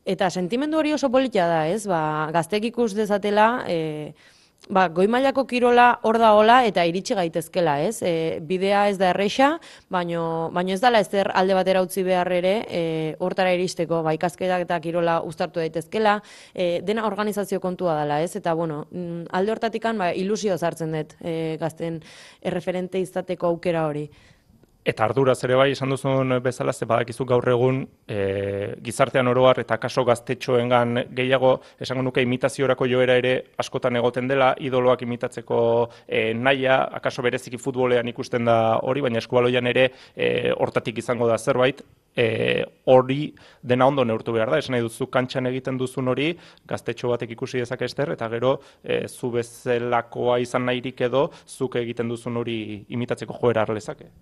Eta 0.06 0.30
sentimendu 0.30 0.78
hori 0.78 0.92
oso 0.94 1.10
politia 1.10 1.48
da, 1.50 1.66
ez? 1.66 1.82
Ba, 1.90 2.30
gaztek 2.32 2.68
ikus 2.70 2.92
dezatela, 2.94 3.64
e, 3.66 4.14
ba, 4.68 4.88
goi 4.88 5.06
mailako 5.10 5.44
kirola 5.46 5.86
hor 6.06 6.18
da 6.18 6.32
hola 6.36 6.58
eta 6.66 6.84
iritsi 6.88 7.14
gaitezkela, 7.18 7.76
ez? 7.86 8.00
E, 8.02 8.12
bidea 8.42 8.86
ez 8.90 8.96
da 8.98 9.10
erreixa, 9.12 9.52
baino, 9.92 10.50
baino 10.54 10.74
ez 10.74 10.80
dala 10.82 11.00
ezer 11.04 11.30
alde 11.34 11.56
batera 11.58 11.82
utzi 11.84 12.02
behar 12.06 12.30
ere 12.32 12.54
e, 12.68 12.82
hortara 13.22 13.54
iristeko, 13.56 14.02
ba, 14.06 14.14
ikasketak 14.16 14.66
eta 14.66 14.80
kirola 14.84 15.20
uztartu 15.26 15.62
daitezkela, 15.62 16.18
e, 16.54 16.80
dena 16.86 17.06
organizazio 17.06 17.60
kontua 17.60 17.98
dela, 18.00 18.20
ez? 18.22 18.34
Eta, 18.36 18.54
bueno, 18.54 18.84
mm, 18.90 19.28
alde 19.36 19.54
hortatikan, 19.54 19.98
ba, 19.98 20.12
ilusio 20.14 20.58
zartzen 20.58 20.96
dut 20.96 21.16
e, 21.20 21.56
gazten 21.60 22.00
erreferente 22.42 23.02
izateko 23.02 23.54
aukera 23.54 23.86
hori. 23.86 24.08
Eta 24.86 25.02
arduraz 25.02 25.40
ere 25.42 25.56
bai, 25.58 25.72
esan 25.74 25.90
duzun 25.90 26.36
bezala, 26.44 26.70
ze 26.72 26.86
badakizu 26.86 27.24
gaur 27.26 27.48
egun 27.50 27.80
e, 28.06 28.18
gizartean 28.86 29.26
oroar 29.26 29.58
eta 29.58 29.80
kaso 29.82 30.04
gaztetxoengan 30.06 31.00
gehiago, 31.18 31.50
esango 31.82 32.04
nuke 32.06 32.22
imitaziorako 32.22 32.86
joera 32.92 33.16
ere 33.18 33.32
askotan 33.58 33.98
egoten 33.98 34.30
dela, 34.30 34.52
idoloak 34.62 35.02
imitatzeko 35.02 35.58
e, 36.06 36.20
naia, 36.38 36.76
akaso 37.00 37.24
bereziki 37.26 37.58
futbolean 37.58 38.06
ikusten 38.12 38.46
da 38.46 38.56
hori, 38.86 39.02
baina 39.02 39.18
eskubaloian 39.18 39.66
ere 39.72 39.88
e, 40.14 40.52
hortatik 40.54 41.02
izango 41.02 41.26
da 41.26 41.40
zerbait, 41.42 41.82
e, 42.14 42.28
hori 42.86 43.32
dena 43.66 43.90
ondo 43.90 44.06
neurtu 44.06 44.38
behar 44.38 44.54
da, 44.54 44.62
esan 44.62 44.78
nahi 44.78 44.86
duzu 44.86 45.10
kantxan 45.10 45.50
egiten 45.50 45.82
duzun 45.82 46.14
hori, 46.14 46.30
gaztetxo 46.62 47.10
batek 47.10 47.34
ikusi 47.34 47.64
dezak 47.64 47.82
ester, 47.90 48.14
eta 48.14 48.30
gero 48.38 48.60
e, 48.84 49.02
zu 49.10 49.34
bezelakoa 49.34 50.38
izan 50.46 50.70
nahirik 50.70 51.08
edo, 51.10 51.26
zuk 51.58 51.74
egiten 51.82 52.14
duzun 52.14 52.38
hori 52.38 52.84
imitatzeko 52.86 53.42
joera 53.42 53.66
arlezake. 53.66 54.12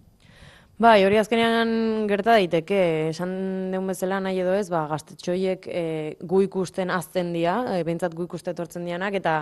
Bai, 0.75 1.05
hori 1.07 1.15
azkenean 1.21 1.69
gerta 2.11 2.33
daiteke, 2.35 2.79
esan 3.13 3.35
deun 3.71 3.87
bezala 3.87 4.17
nahi 4.19 4.41
edo 4.43 4.57
ez, 4.59 4.65
ba, 4.73 4.81
gaztetxoiek 4.91 5.69
e, 5.71 5.83
gu 6.19 6.41
ikusten 6.49 6.91
azten 6.91 7.31
dira, 7.31 7.61
e, 7.77 7.85
behintzat 7.87 8.17
gu 8.19 8.27
ikusten 8.27 8.57
etortzen 8.57 8.89
dianak, 8.89 9.15
eta, 9.21 9.37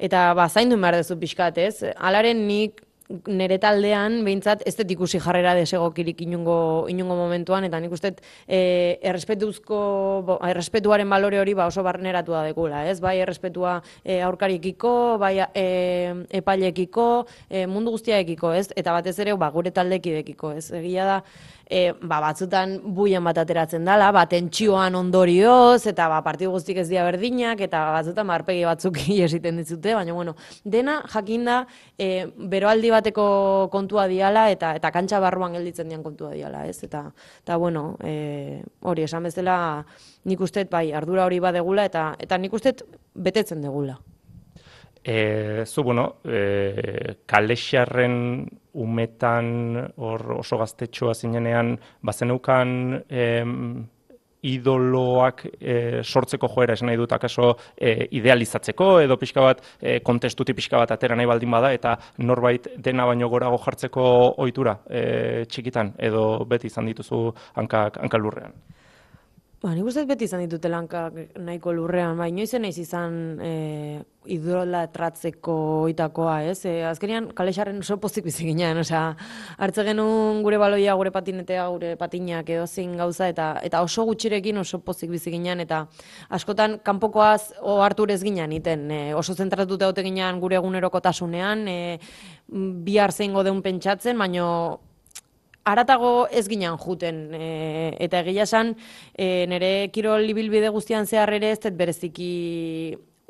eta 0.00 0.22
ba, 0.38 0.48
zaindu 0.48 0.78
behar 0.80 0.96
dezu 0.96 1.18
pixkat, 1.20 1.60
ez? 1.60 1.92
Alaren 2.00 2.40
nik 2.48 2.80
nere 3.26 3.58
taldean 3.62 4.20
behintzat 4.26 4.62
ez 4.68 4.74
dut 4.78 4.90
ikusi 4.94 5.20
jarrera 5.22 5.54
desegokirik 5.58 6.22
inungo, 6.26 6.86
inungo 6.92 7.16
momentuan, 7.18 7.66
eta 7.66 7.80
nik 7.82 7.94
uste 7.96 8.12
e, 8.46 8.98
errespetuzko, 9.10 9.80
bo, 10.26 10.38
errespetuaren 10.46 11.10
balore 11.10 11.40
hori 11.40 11.54
ba 11.58 11.66
oso 11.70 11.82
barneratu 11.86 12.36
da 12.36 12.44
dekula, 12.46 12.84
ez? 12.90 12.98
Bai 13.02 13.18
errespetua 13.24 13.78
e, 14.04 14.20
aurkariekiko, 14.26 14.94
bai 15.22 15.36
e, 15.42 15.66
epailekiko, 16.40 17.08
e, 17.48 17.66
mundu 17.70 17.96
guztiaekiko, 17.96 18.54
ez? 18.54 18.68
Eta 18.76 18.94
batez 18.96 19.18
ere, 19.18 19.34
ba, 19.40 19.50
gure 19.54 19.74
taldekidekiko, 19.74 20.54
ez? 20.60 20.68
Egia 20.80 21.08
da, 21.08 21.18
e, 21.70 21.92
ba, 22.02 22.18
batzutan 22.20 22.76
buien 22.94 23.24
bat 23.24 23.38
ateratzen 23.40 23.86
dela, 23.86 24.10
bat 24.14 24.34
entxioan 24.36 24.96
ondorioz, 24.98 25.86
eta 25.88 26.08
ba, 26.10 26.20
partidu 26.26 26.50
guztik 26.56 26.82
ez 26.82 26.88
dira 26.90 27.06
berdinak, 27.06 27.62
eta 27.66 27.84
batzutan 27.94 28.28
marpegi 28.28 28.66
batzuk 28.68 28.98
esiten 29.26 29.60
ditzute, 29.62 29.94
baina 29.96 30.16
bueno, 30.16 30.34
dena 30.64 31.00
jakinda 31.14 31.62
e, 31.98 32.26
beroaldi 32.50 32.90
bateko 33.00 33.24
kontua 33.72 34.06
diala, 34.10 34.46
eta 34.52 34.74
eta 34.78 34.92
kantxa 34.94 35.20
barruan 35.20 35.56
gelditzen 35.58 35.90
dian 35.90 36.04
kontua 36.06 36.30
diala, 36.36 36.64
ez? 36.70 36.78
Eta, 36.86 37.06
eta 37.42 37.56
bueno, 37.56 37.96
e, 38.04 38.60
hori 38.86 39.08
esan 39.08 39.26
bezala 39.26 39.56
nik 40.30 40.40
uste 40.40 40.64
bai, 40.70 40.92
ardura 40.92 41.26
hori 41.26 41.40
badegula, 41.42 41.88
eta, 41.90 42.12
eta 42.20 42.38
nik 42.38 42.54
uste 42.54 42.76
betetzen 43.14 43.64
degula. 43.64 43.98
E, 45.02 45.64
zu, 45.64 45.82
bueno, 45.82 46.20
e, 46.28 47.16
kalexarren 47.26 48.44
umetan 48.76 49.78
or, 49.96 50.26
oso 50.42 50.58
gaztetxoa 50.60 51.14
zinenean, 51.14 51.78
bazeneukan 52.04 52.74
e, 53.08 53.24
idoloak 54.42 55.44
e, 55.60 55.76
sortzeko 56.02 56.48
joera 56.54 56.76
esan 56.78 56.90
nahi 56.90 56.98
dut, 57.00 57.12
akaso 57.12 57.52
e, 57.76 58.08
idealizatzeko, 58.20 58.90
edo 59.04 59.18
pixka 59.20 59.44
bat, 59.44 59.62
e, 59.80 59.98
kontestuti 60.06 60.54
pixka 60.56 60.80
bat 60.80 60.94
atera 60.96 61.18
nahi 61.18 61.28
baldin 61.30 61.50
bada, 61.50 61.72
eta 61.76 61.96
norbait 62.18 62.70
dena 62.78 63.06
baino 63.06 63.28
gorago 63.28 63.60
jartzeko 63.64 64.04
ohitura 64.44 64.78
e, 64.88 65.44
txikitan, 65.50 65.94
edo 65.98 66.44
beti 66.48 66.70
izan 66.72 66.88
dituzu 66.90 67.26
hankak, 67.60 68.00
hankalurrean. 68.04 68.56
Ba, 69.60 69.74
nik 69.76 69.84
uste 69.84 70.06
beti 70.08 70.24
izan 70.24 70.40
ditut 70.40 70.64
lankak 70.72 71.36
nahiko 71.36 71.74
lurrean, 71.76 72.16
ba, 72.16 72.24
inoiz 72.30 72.54
naiz 72.56 72.78
izan 72.80 73.36
e, 73.44 73.50
idrola 74.32 74.86
tratzeko 74.88 75.56
oitakoa, 75.82 76.38
ez? 76.48 76.62
E, 76.64 76.72
azkenean, 76.88 77.26
kalexarren 77.36 77.82
oso 77.84 77.98
pozik 78.00 78.24
bizik 78.24 78.48
ginen, 78.48 78.80
osea, 78.80 79.02
hartze 79.60 79.84
genuen 79.84 80.40
gure 80.46 80.56
baloia, 80.64 80.96
gure 80.96 81.12
patinetea, 81.12 81.68
gure 81.76 81.92
patinak 82.00 82.48
edo 82.56 82.64
zin 82.64 82.96
gauza, 82.96 83.28
eta 83.28 83.52
eta 83.60 83.84
oso 83.84 84.08
gutxirekin 84.08 84.64
oso 84.64 84.80
pozik 84.80 85.12
bizik 85.12 85.36
ginen, 85.36 85.60
eta 85.68 85.84
askotan, 86.32 86.80
kanpokoaz 86.80 87.52
o 87.60 87.82
harturez 87.84 88.22
ginen, 88.24 88.56
iten, 88.56 88.88
e, 88.88 89.02
oso 89.12 89.36
zentratuta 89.36 89.92
dute 89.92 90.08
ginen 90.08 90.40
gure 90.40 90.56
egunerokotasunean, 90.56 91.68
e, 91.68 91.80
bihar 92.48 93.12
zeingo 93.12 93.44
deun 93.44 93.60
pentsatzen, 93.60 94.16
baino 94.16 94.46
aratago 95.72 96.26
ez 96.30 96.46
ginen 96.48 96.78
juten, 96.78 97.22
e, 97.34 97.94
eta 98.06 98.24
egia 98.24 98.46
esan, 98.48 98.74
e, 99.14 99.46
nire 99.50 99.90
kirol 99.94 100.26
ibilbide 100.32 100.68
guztian 100.74 101.06
zehar 101.06 101.32
ere 101.38 101.54
ez 101.56 101.72
bereziki 101.76 102.30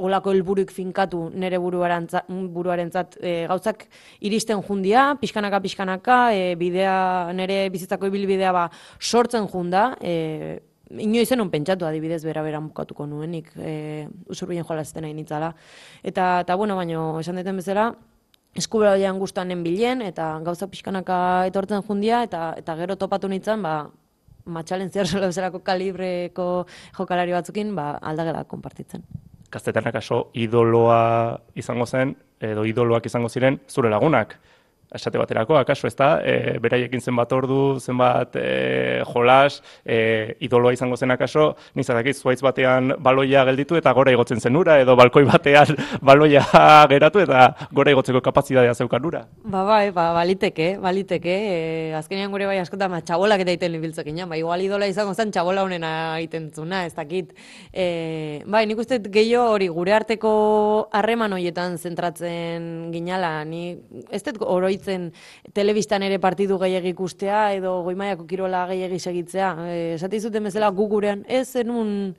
olako 0.00 0.32
helburuik 0.32 0.72
finkatu 0.72 1.26
nire 1.34 1.58
buruarentzat 1.60 3.18
e, 3.20 3.34
gauzak 3.50 3.84
iristen 4.24 4.62
jundia, 4.66 5.10
pixkanaka 5.20 5.60
pixkanaka, 5.60 6.18
e, 6.32 6.54
bidea 6.60 6.96
nire 7.36 7.62
bizitzako 7.72 8.10
ibilbidea 8.10 8.52
ba 8.56 8.66
sortzen 8.98 9.48
junda, 9.52 9.90
e, 10.00 10.60
inoiz 10.98 11.28
zenun 11.28 11.50
pentsatu 11.52 11.86
adibidez 11.86 12.22
bera 12.24 12.42
beran 12.42 12.70
bukatuko 12.70 13.06
nuenik, 13.06 13.52
e, 13.56 14.08
usurbien 14.32 14.64
jolazten 14.66 15.04
nahi 15.06 15.14
nitzala. 15.14 15.52
Eta, 16.02 16.40
eta 16.46 16.56
bueno, 16.56 16.76
baino, 16.80 17.20
esan 17.20 17.38
deten 17.38 17.60
bezala, 17.60 17.90
eskubera 18.56 18.94
hoian 18.96 19.18
gustanen 19.18 19.62
bilen 19.62 20.02
eta 20.02 20.32
gauza 20.44 20.66
pixkanaka 20.70 21.46
etortzen 21.50 21.82
jundia 21.86 22.22
eta 22.26 22.54
eta 22.58 22.76
gero 22.76 22.96
topatu 22.96 23.28
nintzen 23.28 23.62
ba 23.62 23.90
matxalen 24.44 24.90
zer 24.90 25.06
bezalako 25.26 25.60
kalibreko 25.60 26.66
jokalari 26.98 27.32
batzukin 27.32 27.74
ba 27.74 27.98
aldagela 28.02 28.44
konpartitzen. 28.44 29.04
Gaztetan 29.50 29.86
akaso 29.86 30.30
idoloa 30.34 31.38
izango 31.54 31.86
zen 31.86 32.14
edo 32.40 32.64
idoloak 32.64 33.06
izango 33.06 33.28
ziren 33.28 33.60
zure 33.68 33.90
lagunak. 33.90 34.38
Esate 34.94 35.18
baterako, 35.18 35.56
akaso 35.58 35.86
ez 35.86 35.94
da, 35.94 36.10
e, 36.24 36.58
beraiekin 36.62 37.00
zenbat 37.00 37.32
ordu, 37.32 37.78
zenbat 37.78 38.34
e, 38.36 39.02
jolas, 39.06 39.60
e, 39.84 40.36
idoloa 40.42 40.72
izango 40.74 40.96
zen 40.96 41.14
akaso, 41.14 41.54
nizatakit 41.78 42.18
zuaitz 42.18 42.40
batean 42.42 42.94
baloia 42.98 43.44
gelditu 43.46 43.78
eta 43.78 43.92
gora 43.94 44.12
igotzen 44.14 44.40
zen 44.40 44.58
ura, 44.58 44.80
edo 44.82 44.96
balkoi 44.98 45.22
batean 45.28 45.76
baloia 46.10 46.42
geratu 46.90 47.22
eta 47.22 47.46
gora 47.72 47.94
igotzeko 47.94 48.22
kapazitatea 48.24 48.74
zeukan 48.74 49.06
ura. 49.06 49.22
Ba, 49.44 49.62
bai, 49.68 49.90
ba, 49.94 50.10
baliteke, 50.16 50.72
baliteke, 50.82 51.36
e, 51.38 51.94
azkenean 51.98 52.34
gure 52.34 52.50
bai 52.50 52.58
askotan, 52.62 52.90
ba, 52.90 53.02
txabolak 53.06 53.44
eta 53.46 53.54
iten 53.54 53.74
libiltzek 53.76 54.10
ba, 54.26 54.36
igual 54.36 54.60
idola 54.60 54.90
izango 54.90 55.14
zen 55.14 55.30
txabola 55.30 55.62
honena 55.62 56.18
egiten 56.18 56.50
zuna, 56.50 56.84
ez 56.86 56.94
dakit. 56.94 57.30
E, 57.72 58.42
bai, 58.46 58.66
nik 58.66 58.78
uste 58.78 58.98
gehiago 59.06 59.54
hori 59.54 59.68
gure 59.68 59.94
arteko 59.94 60.32
harreman 60.92 61.32
horietan 61.32 61.78
zentratzen 61.78 62.90
ginala, 62.92 63.44
ni 63.44 63.78
ez 64.10 64.22
dut 64.26 64.40
oroitzen 64.80 65.12
telebistan 65.52 66.02
ere 66.02 66.18
partidu 66.18 66.58
gehiagik 66.58 66.94
ikustea 66.94 67.52
edo 67.54 67.82
goimaiako 67.84 68.26
kirola 68.26 68.66
gehiagik 68.70 69.00
segitzea. 69.00 69.50
E, 69.68 69.94
esate 69.94 70.16
izuten 70.16 70.44
bezala 70.44 70.70
gu 70.70 70.86
gurean, 70.88 71.24
ez 71.28 71.48
zenun 71.52 72.14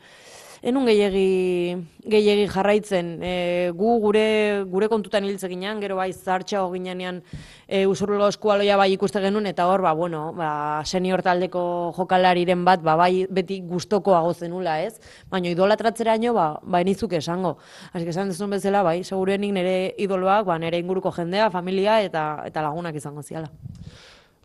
enun 0.62 0.86
gehiegi, 0.86 1.76
gehiegi 2.06 2.46
jarraitzen. 2.52 3.10
E, 3.26 3.34
gu 3.78 3.96
gure, 4.04 4.26
gure 4.70 4.88
kontutan 4.92 5.26
hiltze 5.26 5.50
ginean, 5.50 5.82
gero 5.82 5.98
bai 5.98 6.12
zartxa 6.14 6.62
ginean 6.74 7.22
e, 7.68 7.86
usurlo 7.90 8.28
eskualoia 8.30 8.78
bai 8.78 8.92
ikuste 8.94 9.22
genuen, 9.24 9.50
eta 9.50 9.66
hor, 9.68 9.82
ba, 9.82 9.94
bueno, 9.98 10.32
ba, 10.38 10.84
senior 10.86 11.24
taldeko 11.26 11.64
jokalariren 11.98 12.66
bat, 12.66 12.84
ba, 12.86 12.96
bai 12.96 13.26
beti 13.30 13.62
gustokoago 13.66 14.34
zenula, 14.34 14.80
ez? 14.86 15.00
Baina 15.30 15.50
idolatratzera 15.50 16.16
ino, 16.22 16.36
ba, 16.38 16.48
ba 16.62 16.82
enizuk 16.86 17.18
esango. 17.18 17.58
Asi 17.94 18.06
esan 18.08 18.30
dezun 18.30 18.54
bezala, 18.54 18.84
bai, 18.86 19.02
segurenik 19.04 19.54
nire 19.58 19.76
idoloak, 19.98 20.46
ba, 20.46 20.60
nire 20.62 20.78
inguruko 20.78 21.12
jendea, 21.12 21.50
familia 21.50 22.02
eta, 22.06 22.44
eta 22.46 22.62
lagunak 22.62 22.96
izango 22.96 23.26
ziala. 23.26 23.50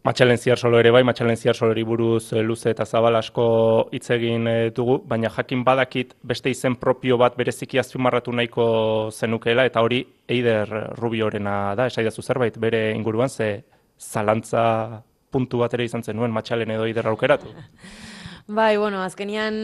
Matxalen 0.07 0.39
ziar 0.39 0.61
ere 0.79 0.91
bai, 0.95 1.03
matxalen 1.03 1.37
ziar 1.37 1.57
buruz 1.85 2.33
eh, 2.33 2.43
luze 2.43 2.71
eta 2.71 2.85
zabal 2.85 3.17
asko 3.17 3.89
hitz 3.91 4.11
egin 4.11 4.47
eh, 4.47 4.71
dugu, 4.71 5.01
baina 5.05 5.29
jakin 5.29 5.65
badakit 5.65 6.15
beste 6.23 6.51
izen 6.51 6.77
propio 6.77 7.19
bat 7.19 7.37
bereziki 7.37 7.79
azpimarratu 7.79 8.33
nahiko 8.33 9.11
zenukela, 9.11 9.65
eta 9.65 9.81
hori 9.81 10.07
Eider 10.29 10.95
Rubiorena 10.97 11.75
da, 11.75 11.87
esaidazu 11.87 12.23
zerbait 12.23 12.57
bere 12.57 12.93
inguruan, 12.95 13.29
ze 13.29 13.65
zalantza 13.99 15.03
puntu 15.29 15.59
bat 15.59 15.75
ere 15.75 15.85
izan 15.85 16.05
zenuen 16.05 16.31
matxalen 16.31 16.71
edo 16.71 16.87
Eider 16.87 17.09
aukeratu. 17.09 17.51
Bai, 18.49 18.77
bueno, 18.77 19.03
azkenian 19.03 19.55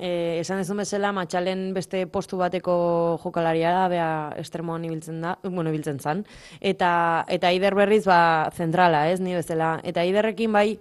eh, 0.00 0.38
esan 0.40 0.62
ezun 0.62 0.78
bezala 0.80 1.10
matxalen 1.12 1.74
beste 1.76 2.06
postu 2.08 2.38
bateko 2.40 2.74
jokalaria 3.20 3.68
da, 3.74 3.82
bea 3.92 4.06
estremoan 4.40 4.86
ibiltzen 4.88 5.18
da, 5.20 5.34
bueno, 5.44 5.68
ibiltzen 5.68 5.98
zan. 6.00 6.22
Eta, 6.60 7.26
eta 7.28 7.50
Ider 7.52 7.76
berriz, 7.76 8.06
ba, 8.08 8.48
zentrala, 8.56 9.10
ez, 9.12 9.20
ni 9.20 9.36
bezala. 9.36 9.74
Eta 9.84 10.06
Iderrekin, 10.08 10.56
bai, 10.56 10.78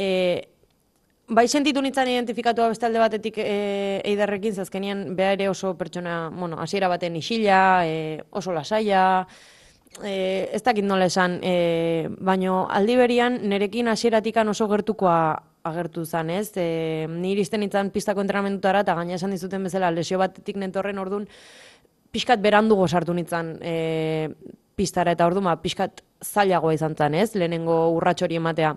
eh, 0.00 0.48
bai 1.28 1.46
sentitu 1.48 1.84
nintzen 1.84 2.08
identifikatu 2.14 2.64
beste 2.72 2.88
alde 2.88 3.04
batetik 3.04 3.36
e, 3.44 4.00
Eiderrekin, 4.08 4.56
zazkenian, 4.56 5.04
bea 5.20 5.34
ere 5.36 5.50
oso 5.52 5.74
pertsona, 5.76 6.30
bueno, 6.32 6.56
hasiera 6.64 6.88
baten 6.88 7.20
isila, 7.20 7.84
e, 7.84 8.24
oso 8.30 8.56
lasaia, 8.56 9.26
e, 10.00 10.48
ez 10.48 10.62
dakit 10.64 10.88
nola 10.88 11.12
esan, 11.12 11.38
e, 11.44 12.08
baino 12.18 12.64
aldi 12.72 12.96
berian, 12.96 13.38
nerekin 13.52 13.92
hasieratik 13.92 14.40
oso 14.48 14.66
gertukoa 14.72 15.49
agertu 15.64 16.04
zan, 16.04 16.30
ez? 16.30 16.50
E, 16.56 17.06
ni 17.10 17.34
iristen 17.34 17.62
itzan 17.66 17.90
pistako 17.90 18.24
entrenamendutara 18.24 18.84
eta 18.86 18.94
gaina 18.94 19.16
esan 19.18 19.34
dizuten 19.34 19.64
bezala 19.66 19.90
lesio 19.90 20.18
batetik 20.18 20.56
nentorren 20.56 20.98
ordun 20.98 21.28
pixkat 22.10 22.40
berandu 22.42 22.76
gozartu 22.78 23.14
nintzen 23.14 23.56
e, 23.62 23.74
pistara 24.76 25.12
eta 25.14 25.26
ordu, 25.28 25.42
ma, 25.44 25.54
ba, 25.54 25.62
pixkat 25.62 26.02
zailagoa 26.24 26.74
izan 26.76 26.96
zen, 26.96 27.16
ez? 27.20 27.34
Lehenengo 27.36 27.76
urratxori 27.96 28.38
ematea. 28.40 28.74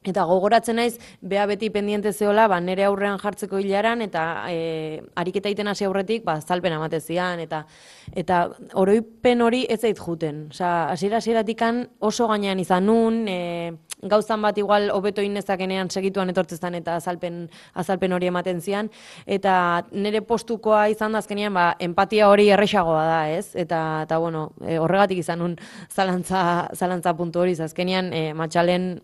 Eta 0.00 0.22
gogoratzen 0.24 0.78
naiz, 0.80 0.94
beha 1.20 1.42
beti 1.44 1.68
pendiente 1.68 2.14
zeola, 2.16 2.46
ba, 2.48 2.56
nere 2.64 2.86
aurrean 2.86 3.18
jartzeko 3.20 3.58
hilaran, 3.60 4.00
eta 4.00 4.22
e, 4.48 5.02
ariketa 5.20 5.50
iten 5.52 5.68
hasi 5.68 5.84
aurretik, 5.84 6.22
ba, 6.24 6.38
zalpen 6.40 6.72
amatezian, 6.72 7.42
eta 7.44 7.66
eta 8.16 8.38
oroipen 8.80 9.44
hori 9.44 9.66
ez 9.68 9.82
zait 9.82 10.00
juten. 10.00 10.46
Osa, 10.54 10.88
asira 10.94 11.18
asiratikan 11.20 11.82
oso 12.00 12.30
gainean 12.30 12.62
izan 12.64 12.88
nun, 12.88 13.26
e, 13.28 13.74
gauzan 14.00 14.40
bat 14.40 14.56
igual 14.56 14.88
hobeto 14.94 15.20
inezakenean 15.20 15.92
segituan 15.92 16.32
etortzezan 16.32 16.78
eta 16.80 16.96
azalpen, 16.96 17.42
azalpen 17.74 18.16
hori 18.16 18.32
ematen 18.32 18.64
zian, 18.64 18.88
eta 19.26 19.84
nere 19.92 20.24
postukoa 20.24 20.86
izan 20.88 21.12
da 21.12 21.20
azkenean, 21.20 21.52
ba, 21.52 21.74
empatia 21.78 22.32
hori 22.32 22.48
erresagoa 22.56 23.04
da, 23.04 23.20
ez? 23.36 23.52
Eta, 23.52 23.84
eta 24.08 24.16
bueno, 24.24 24.48
e, 24.64 24.80
horregatik 24.80 25.20
izan 25.20 25.44
nun 25.44 25.60
zalantza, 25.92 26.70
zalantza 26.72 27.12
puntu 27.20 27.44
hori, 27.44 27.60
azkenean, 27.60 28.14
e, 28.16 28.30
matxalen 28.32 28.94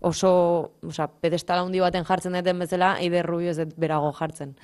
oso, 0.00 0.72
oza, 0.86 1.08
pedestala 1.20 1.62
handi 1.62 1.80
baten 1.80 2.04
jartzen 2.08 2.36
duten 2.36 2.58
bezala, 2.64 2.96
Eider 3.00 3.26
Rubio 3.26 3.52
ez 3.52 3.68
berago 3.76 4.12
jartzen. 4.16 4.56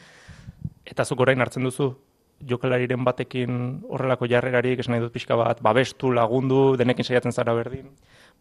Eta 0.87 1.05
zuk 1.05 1.21
orain 1.21 1.41
hartzen 1.41 1.67
duzu, 1.67 1.91
jokalariren 2.49 3.05
batekin 3.05 3.83
horrelako 3.89 4.29
jarrerarik, 4.31 4.81
esan 4.81 4.97
nahi 4.97 5.05
dut 5.05 5.15
pixka 5.15 5.37
bat, 5.37 5.63
babestu, 5.65 6.13
lagundu, 6.13 6.77
denekin 6.77 7.05
saiatzen 7.05 7.33
zara 7.33 7.55
berdin? 7.57 7.89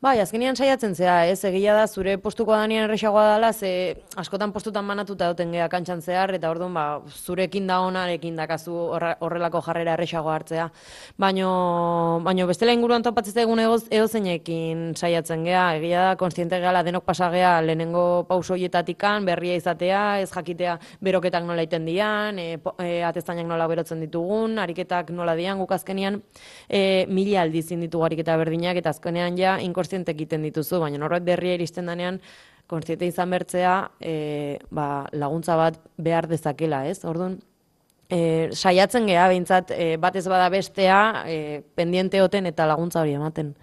Bai, 0.03 0.19
azkenean 0.19 0.57
saiatzen 0.59 0.91
zea, 0.93 1.13
ez, 1.31 1.39
egia 1.47 1.73
da, 1.73 1.85
zure 1.87 2.17
postuko 2.19 2.51
danian 2.51 2.83
erresagoa 2.83 3.21
dela, 3.29 3.53
ze 3.55 3.69
askotan 4.19 4.51
postutan 4.51 4.83
manatuta 4.83 5.29
duten 5.31 5.53
geha 5.55 5.69
kantxan 5.71 6.01
zehar, 6.03 6.33
eta 6.35 6.49
orduan, 6.51 6.73
ba, 6.75 6.99
zurekin 7.07 7.65
da 7.65 7.77
honarekin 7.79 8.35
dakazu 8.35 8.75
horrelako 9.23 9.61
jarrera 9.63 9.93
erresago 9.95 10.29
hartzea. 10.29 10.65
Baino, 11.17 12.19
baino 12.25 12.47
bestela 12.49 12.75
inguruan 12.75 13.05
topatzez 13.07 13.37
egun 13.45 13.61
egoz, 13.63 13.85
saiatzen 13.87 15.47
geha, 15.47 15.63
egia 15.79 16.03
da, 16.09 16.11
konstiente 16.19 16.59
gehala 16.59 16.83
denok 16.83 17.07
pasagea 17.07 17.61
lehenengo 17.61 18.25
pausoietatikan, 18.27 19.25
berria 19.25 19.55
izatea, 19.55 20.19
ez 20.19 20.29
jakitea 20.29 20.75
beroketak 21.01 21.47
nola 21.47 21.63
iten 21.63 21.85
dian, 21.87 22.37
e, 22.37 22.59
e, 22.83 23.43
nola 23.45 23.67
berotzen 23.67 24.01
ditugun, 24.01 24.59
ariketak 24.59 25.09
nola 25.09 25.35
dian, 25.35 25.57
guk 25.57 25.71
azkenean, 25.71 26.21
e, 26.67 27.07
mila 27.07 27.41
aldizin 27.41 27.79
ditugu 27.79 28.03
ariketa 28.03 28.35
berdinak, 28.37 28.75
eta 28.75 28.89
azkenean 28.89 29.37
ja, 29.37 29.57
kontziente 29.85 30.11
egiten 30.11 30.43
dituzu, 30.45 30.79
baina 30.81 30.97
norbait 30.97 31.23
berria 31.23 31.55
iristen 31.55 31.85
denean, 31.85 32.19
kontziente 32.67 33.05
izan 33.05 33.29
bertzea, 33.29 33.75
e, 34.01 34.59
ba, 34.73 35.05
laguntza 35.13 35.55
bat 35.55 35.77
behar 35.97 36.27
dezakela, 36.27 36.85
ez? 36.89 37.03
Orduan, 37.05 37.37
e, 38.09 38.49
saiatzen 38.53 39.05
geha, 39.05 39.27
behintzat, 39.29 39.71
e, 39.71 39.95
batez 40.01 40.25
bada 40.27 40.49
bestea, 40.49 40.99
e, 41.29 41.61
pendiente 41.75 42.21
hoten 42.21 42.49
eta 42.49 42.65
laguntza 42.65 43.01
hori 43.01 43.13
ematen. 43.13 43.53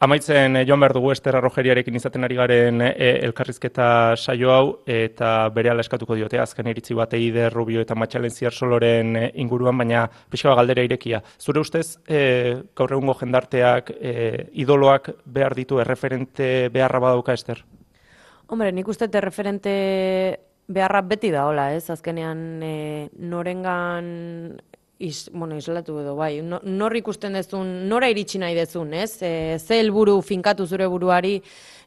Amaitzen 0.00 0.56
eh, 0.56 0.62
joan 0.64 0.80
behar 0.80 0.94
dugu 0.96 1.10
Ester 1.12 1.36
Arrojeriarekin 1.36 1.98
izaten 1.98 2.24
ari 2.24 2.36
garen 2.38 2.80
eh, 2.86 3.18
elkarrizketa 3.26 3.88
saio 4.16 4.52
hau 4.54 4.62
eta 4.88 5.50
bere 5.52 5.74
eskatuko 5.82 6.16
diote 6.16 6.40
azken 6.40 6.70
iritzi 6.72 6.96
bat 6.96 7.12
Eider 7.18 7.52
Rubio 7.52 7.82
eta 7.84 7.94
Matxalen 7.94 8.32
Ziarsoloren 8.32 9.16
eh, 9.20 9.26
inguruan, 9.44 9.76
baina 9.76 10.06
pixka 10.32 10.54
galdera 10.56 10.86
irekia. 10.88 11.20
Zure 11.38 11.60
ustez, 11.60 11.98
e, 12.08 12.62
gaur 12.74 12.96
egungo 12.96 13.12
jendarteak 13.20 13.92
idoloak 14.64 15.10
behar 15.26 15.54
ditu 15.54 15.82
erreferente 15.84 16.70
beharra 16.72 17.02
badauka 17.04 17.36
Ester? 17.36 17.60
Hombre, 18.48 18.72
nik 18.72 18.88
uste 18.88 19.10
erreferente 19.12 19.74
beharra 20.66 21.02
beti 21.02 21.28
da 21.30 21.44
hola, 21.50 21.74
ez? 21.76 21.90
Azkenean 21.92 22.62
e, 22.64 22.74
norengan 23.18 24.08
Is, 25.00 25.30
bueno, 25.32 25.56
islatu 25.56 25.94
edo, 26.02 26.12
bai, 26.12 26.42
nor 26.44 26.94
ikusten 26.98 27.32
dezun, 27.32 27.70
nora 27.88 28.10
iritsi 28.12 28.36
nahi 28.36 28.52
dezun, 28.52 28.90
ez? 28.92 29.22
E, 29.24 29.56
ze 29.56 29.78
helburu 29.80 30.18
finkatu 30.20 30.66
zure 30.68 30.84
buruari, 30.92 31.38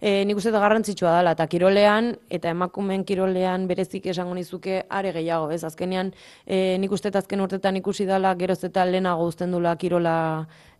e, 0.01 0.23
nik 0.25 0.41
uste 0.41 0.49
da 0.49 0.57
garrantzitsua 0.63 1.11
dela, 1.19 1.35
eta 1.37 1.45
kirolean, 1.51 2.09
eta 2.33 2.49
emakumen 2.49 3.03
kirolean 3.05 3.67
berezik 3.69 4.07
esango 4.09 4.33
nizuke 4.33 4.79
are 4.89 5.13
gehiago, 5.13 5.51
ez? 5.53 5.61
Azkenean, 5.69 6.09
e, 6.47 6.79
nik 6.81 6.97
uste 6.97 7.13
azken 7.13 7.45
urtetan 7.45 7.77
ikusi 7.77 8.09
dela, 8.09 8.33
geroz 8.33 8.63
eta 8.65 8.87
lehenago 8.89 9.29
uzten 9.29 9.53
dula 9.53 9.75
kirola 9.77 10.15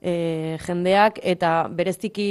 e, 0.03 0.57
jendeak, 0.67 1.19
eta 1.23 1.53
bereziki 1.71 2.27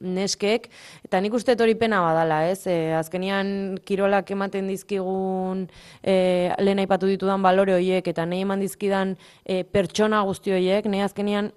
neskek, 0.00 0.70
eta 1.04 1.20
nik 1.20 1.36
uste 1.36 1.56
hori 1.60 1.76
pena 1.78 2.00
badala, 2.02 2.42
ez? 2.48 2.64
E, 2.66 2.92
azkenean, 2.96 3.78
kirolak 3.86 4.32
ematen 4.32 4.70
dizkigun, 4.72 5.66
e, 6.02 6.14
lehen 6.58 6.80
aipatu 6.82 7.10
ditudan 7.10 7.44
balore 7.44 7.76
horiek, 7.76 8.08
eta 8.08 8.26
nahi 8.26 8.46
eman 8.48 8.64
dizkidan 8.64 9.16
e, 9.44 9.62
pertsona 9.62 10.22
guzti 10.28 10.56
horiek, 10.56 10.88
nahi 10.88 11.04
azkenean, 11.04 11.52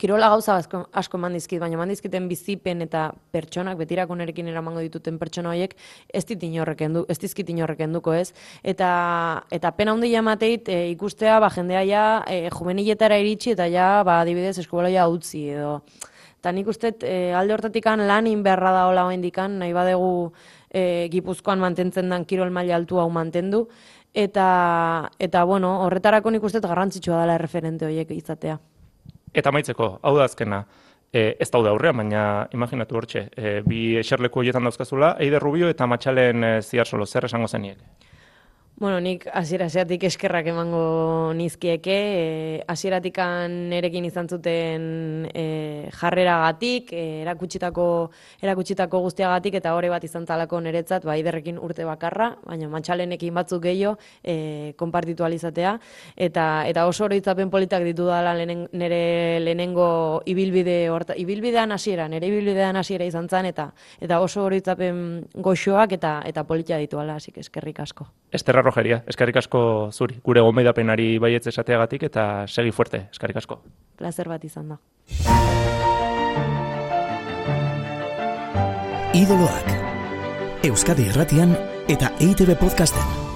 Kirola 0.00 0.30
gauza 0.32 0.54
asko, 0.56 0.78
asko 0.96 1.18
mandizkit, 1.20 1.58
baina 1.60 1.76
mandizkiten 1.76 2.24
bizipen 2.30 2.80
eta 2.86 3.02
pertsonak, 3.34 3.76
betirako 3.82 4.14
nerekin 4.16 4.46
eramango 4.48 4.80
dituten 4.80 5.18
pertsona 5.20 5.50
horiek, 5.52 5.74
ez 6.08 6.22
dit 6.30 6.46
inorreken 6.48 6.96
du, 6.96 7.02
ez 7.12 7.18
dizkit 7.20 7.50
inorreken 7.52 7.92
duko 7.92 8.14
ez. 8.16 8.30
Eta, 8.64 8.88
eta 9.52 9.74
pena 9.76 9.92
hundi 9.92 10.08
jamateit 10.14 10.70
e, 10.72 10.78
ikustea, 10.94 11.36
ba, 11.44 11.52
jendea 11.52 11.84
ja, 11.84 12.06
e, 12.24 12.48
juveniletara 12.54 13.20
iritsi 13.20 13.52
eta 13.52 13.68
ja, 13.68 13.90
ba, 14.08 14.22
adibidez, 14.24 14.56
eskola 14.64 14.88
ja 14.88 15.04
utzi 15.12 15.50
edo. 15.58 15.82
Eta 16.40 16.54
nik 16.56 16.72
uste 16.72 16.94
e, 17.04 17.34
alde 17.36 17.58
hortatik 17.58 17.84
lan 17.84 18.32
inberra 18.32 18.72
da 18.72 18.88
hola 18.88 19.04
dikan, 19.20 19.58
nahi 19.58 19.76
badegu 19.76 20.32
e, 20.72 21.08
gipuzkoan 21.12 21.60
mantentzen 21.60 22.08
dan 22.08 22.24
kirol 22.24 22.48
maila 22.48 22.76
altu 22.76 22.96
hau 22.96 23.10
mantendu. 23.10 23.66
Eta, 24.14 25.10
eta 25.18 25.44
bueno, 25.44 25.84
horretarako 25.84 26.30
nik 26.30 26.42
uste 26.42 26.64
garrantzitsua 26.64 27.20
dela 27.20 27.36
referente 27.36 27.84
horiek 27.84 28.16
izatea. 28.16 28.58
Eta 29.32 29.52
maitzeko, 29.54 29.98
hau 30.02 30.14
da 30.16 30.26
azkena, 30.26 30.64
e, 31.12 31.36
ez 31.38 31.50
daude 31.50 31.70
aurrean, 31.70 32.00
baina 32.02 32.22
imaginatu 32.54 32.98
hortxe, 32.98 33.26
e, 33.36 33.52
bi 33.66 33.96
eserleku 34.00 34.42
horietan 34.42 34.66
dauzkazula, 34.66 35.14
Eider 35.22 35.42
Rubio 35.42 35.70
eta 35.70 35.86
Matxalen 35.86 36.44
e, 36.44 36.52
ziar 36.62 36.86
solo, 36.86 37.06
zer 37.06 37.28
esango 37.30 37.48
zeniek? 37.48 37.78
Bueno, 38.80 38.96
nik 39.04 39.26
hasiera 39.36 39.66
zeatik 39.68 40.06
eskerrak 40.08 40.46
emango 40.48 41.34
nizkieke, 41.36 41.94
e, 41.94 42.60
hasieratikan 42.64 43.52
nerekin 43.68 44.06
izan 44.08 44.24
zuten 44.24 45.26
e, 45.36 45.90
jarreragatik, 45.92 46.88
e, 46.96 47.02
erakutsitako 47.20 47.84
erakutsitako 48.40 49.02
guztiagatik 49.04 49.58
eta 49.60 49.74
hori 49.76 49.90
bat 49.92 50.06
izan 50.08 50.24
talako 50.24 50.62
niretzat, 50.64 51.04
bai 51.04 51.18
derrekin 51.26 51.58
urte 51.60 51.84
bakarra, 51.84 52.30
baina 52.46 52.70
mantxalenekin 52.72 53.36
batzuk 53.36 53.60
gehiago 53.66 53.98
e, 54.24 54.72
konpartitu 54.80 55.28
alizatea 55.28 55.74
eta 56.16 56.46
eta 56.72 56.86
oso 56.88 57.04
oroitzapen 57.04 57.52
politak 57.52 57.84
ditu 57.84 58.08
dala 58.08 58.32
lenen, 58.32 58.64
nere 58.72 59.44
lehenengo 59.44 60.22
ibilbide 60.24 60.78
horta, 60.88 61.18
ibilbidean 61.20 61.76
hasiera, 61.76 62.08
nere 62.08 62.32
ibilbidean 62.32 62.80
hasiera 62.80 63.04
izan 63.04 63.28
zen 63.28 63.52
eta 63.52 63.74
eta 64.00 64.24
oso 64.24 64.48
oroitzapen 64.48 65.04
goxoak 65.36 65.98
eta 66.00 66.16
eta 66.24 66.48
politia 66.48 66.80
ditu 66.80 67.04
ala, 67.04 67.20
asik 67.20 67.44
eskerrik 67.44 67.84
asko. 67.84 68.08
Esterra 68.32 68.69
Rogeria, 68.70 69.02
eskerrik 69.10 69.40
asko 69.42 69.62
zuri, 69.92 70.20
gure 70.24 70.44
gomeidapenari 70.46 71.16
baietz 71.22 71.46
esateagatik 71.50 72.06
eta 72.10 72.26
segi 72.46 72.70
fuerte, 72.74 73.06
eskerrik 73.10 73.42
asko. 73.42 73.60
Plazer 73.98 74.30
bat 74.30 74.44
izan 74.46 74.74
da. 74.74 74.78
Idoloak. 79.20 79.74
Euskadi 80.70 81.08
Irratian 81.10 81.56
eta 81.90 82.14
EITB 82.20 82.54
Podcasten. 82.60 83.29